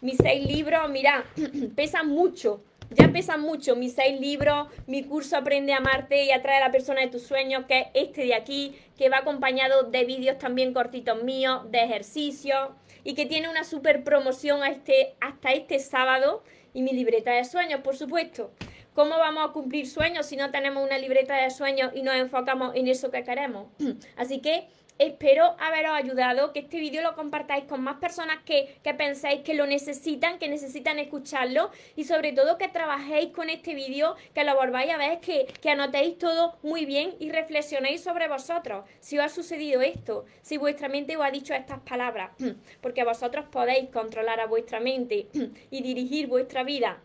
Mis 0.03 0.19
seis 0.19 0.47
libros, 0.47 0.91
mira, 0.91 1.25
pesan 1.75 2.09
mucho, 2.09 2.63
ya 2.91 3.09
pesan 3.09 3.41
mucho 3.41 3.77
mis 3.77 3.95
seis 3.95 4.21
libros, 4.21 4.69
mi 4.87 5.03
curso 5.03 5.37
Aprende 5.37 5.73
a 5.73 5.79
amarte 5.79 6.25
y 6.25 6.31
atrae 6.31 6.59
a 6.59 6.67
la 6.67 6.71
persona 6.71 7.01
de 7.01 7.09
tus 7.09 7.23
sueños, 7.23 7.65
que 7.67 7.81
es 7.81 7.87
este 7.95 8.25
de 8.25 8.35
aquí, 8.35 8.77
que 8.97 9.09
va 9.09 9.19
acompañado 9.19 9.85
de 9.85 10.05
vídeos 10.05 10.39
también 10.39 10.75
cortitos 10.75 11.23
míos, 11.23 11.63
de 11.71 11.83
ejercicios, 11.83 12.71
y 13.03 13.15
que 13.15 13.27
tiene 13.27 13.49
una 13.49 13.65
super 13.65 14.05
promoción 14.05 14.63
a 14.63 14.69
este, 14.69 15.15
hasta 15.21 15.53
este 15.53 15.79
sábado, 15.79 16.43
y 16.73 16.83
mi 16.83 16.93
libreta 16.93 17.33
de 17.33 17.45
sueños, 17.45 17.81
por 17.81 17.97
supuesto. 17.97 18.51
¿Cómo 18.95 19.19
vamos 19.19 19.45
a 19.45 19.53
cumplir 19.53 19.89
sueños 19.89 20.27
si 20.27 20.37
no 20.37 20.53
tenemos 20.53 20.85
una 20.85 20.99
libreta 20.99 21.35
de 21.35 21.51
sueños 21.51 21.91
y 21.97 22.03
nos 22.03 22.15
enfocamos 22.15 22.77
en 22.77 22.87
eso 22.87 23.11
que 23.11 23.25
queremos? 23.25 23.67
Así 24.17 24.39
que 24.41 24.69
espero 25.01 25.57
haberos 25.59 25.91
ayudado, 25.95 26.53
que 26.53 26.61
este 26.61 26.79
vídeo 26.79 27.03
lo 27.03 27.17
compartáis 27.17 27.65
con 27.65 27.81
más 27.81 27.97
personas 27.97 28.39
que, 28.45 28.79
que, 28.85 28.95
penséis 28.95 29.41
que 29.41 29.55
lo 29.55 29.67
necesitan, 29.67 30.39
que 30.39 30.49
necesitan 30.49 31.01
escucharlo 31.01 31.73
y 31.97 32.05
sobre 32.05 32.33
todo 32.33 32.57
que 32.57 32.69
trabajéis 32.69 33.33
con 33.33 33.51
este 33.51 33.75
vídeo, 33.75 34.15
que 34.33 34.45
lo 34.45 34.55
volváis 34.55 34.93
a 34.93 34.97
ver, 34.97 35.19
que, 35.19 35.53
que 35.61 35.71
anotéis 35.71 36.17
todo 36.17 36.57
muy 36.63 36.85
bien 36.85 37.17
y 37.19 37.31
reflexionéis 37.31 38.01
sobre 38.01 38.29
vosotros, 38.29 38.85
si 39.01 39.19
os 39.19 39.25
ha 39.25 39.29
sucedido 39.29 39.83
esto, 39.83 40.25
si 40.43 40.57
vuestra 40.57 40.89
mente 40.89 41.17
os 41.17 41.25
ha 41.25 41.33
dicho 41.33 41.53
estas 41.53 41.81
palabras, 41.81 42.31
porque 42.81 43.03
vosotros 43.03 43.47
podéis 43.51 43.91
controlar 43.91 44.39
a 44.39 44.47
vuestra 44.47 44.79
mente 44.79 45.27
y 45.73 45.83
dirigir 45.83 46.29
vuestra 46.29 46.63
vida. 46.63 47.03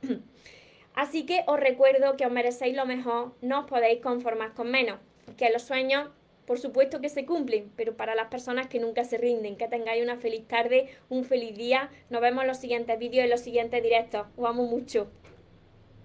Así 0.93 1.25
que 1.25 1.43
os 1.47 1.59
recuerdo 1.59 2.17
que 2.17 2.25
os 2.25 2.31
merecéis 2.31 2.75
lo 2.75 2.85
mejor, 2.85 3.33
no 3.41 3.61
os 3.61 3.65
podéis 3.65 4.01
conformar 4.01 4.53
con 4.53 4.69
menos, 4.71 4.99
que 5.37 5.49
los 5.49 5.63
sueños 5.63 6.09
por 6.49 6.57
supuesto 6.57 6.99
que 6.99 7.09
se 7.09 7.27
cumplen, 7.27 7.71
pero 7.75 7.95
para 7.95 8.15
las 8.15 8.29
personas 8.29 8.65
que 8.65 8.79
nunca 8.79 9.03
se 9.03 9.19
rinden, 9.19 9.55
que 9.55 9.67
tengáis 9.67 10.01
una 10.03 10.17
feliz 10.17 10.47
tarde, 10.47 10.89
un 11.07 11.23
feliz 11.23 11.55
día. 11.55 11.91
Nos 12.09 12.21
vemos 12.21 12.41
en 12.41 12.47
los 12.47 12.57
siguientes 12.57 12.97
vídeos 12.97 13.27
y 13.27 13.29
los 13.29 13.41
siguientes 13.41 13.83
directos. 13.83 14.25
Os 14.35 14.49
amo 14.49 14.65
mucho. 14.65 15.11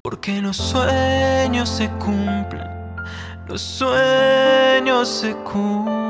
Porque 0.02 0.42
los 0.42 0.58
sueños 0.58 1.70
se 1.70 1.88
cumplen, 1.92 2.68
los 3.48 3.62
sueños 3.62 5.08
se 5.08 5.34
cumplen. 5.36 6.04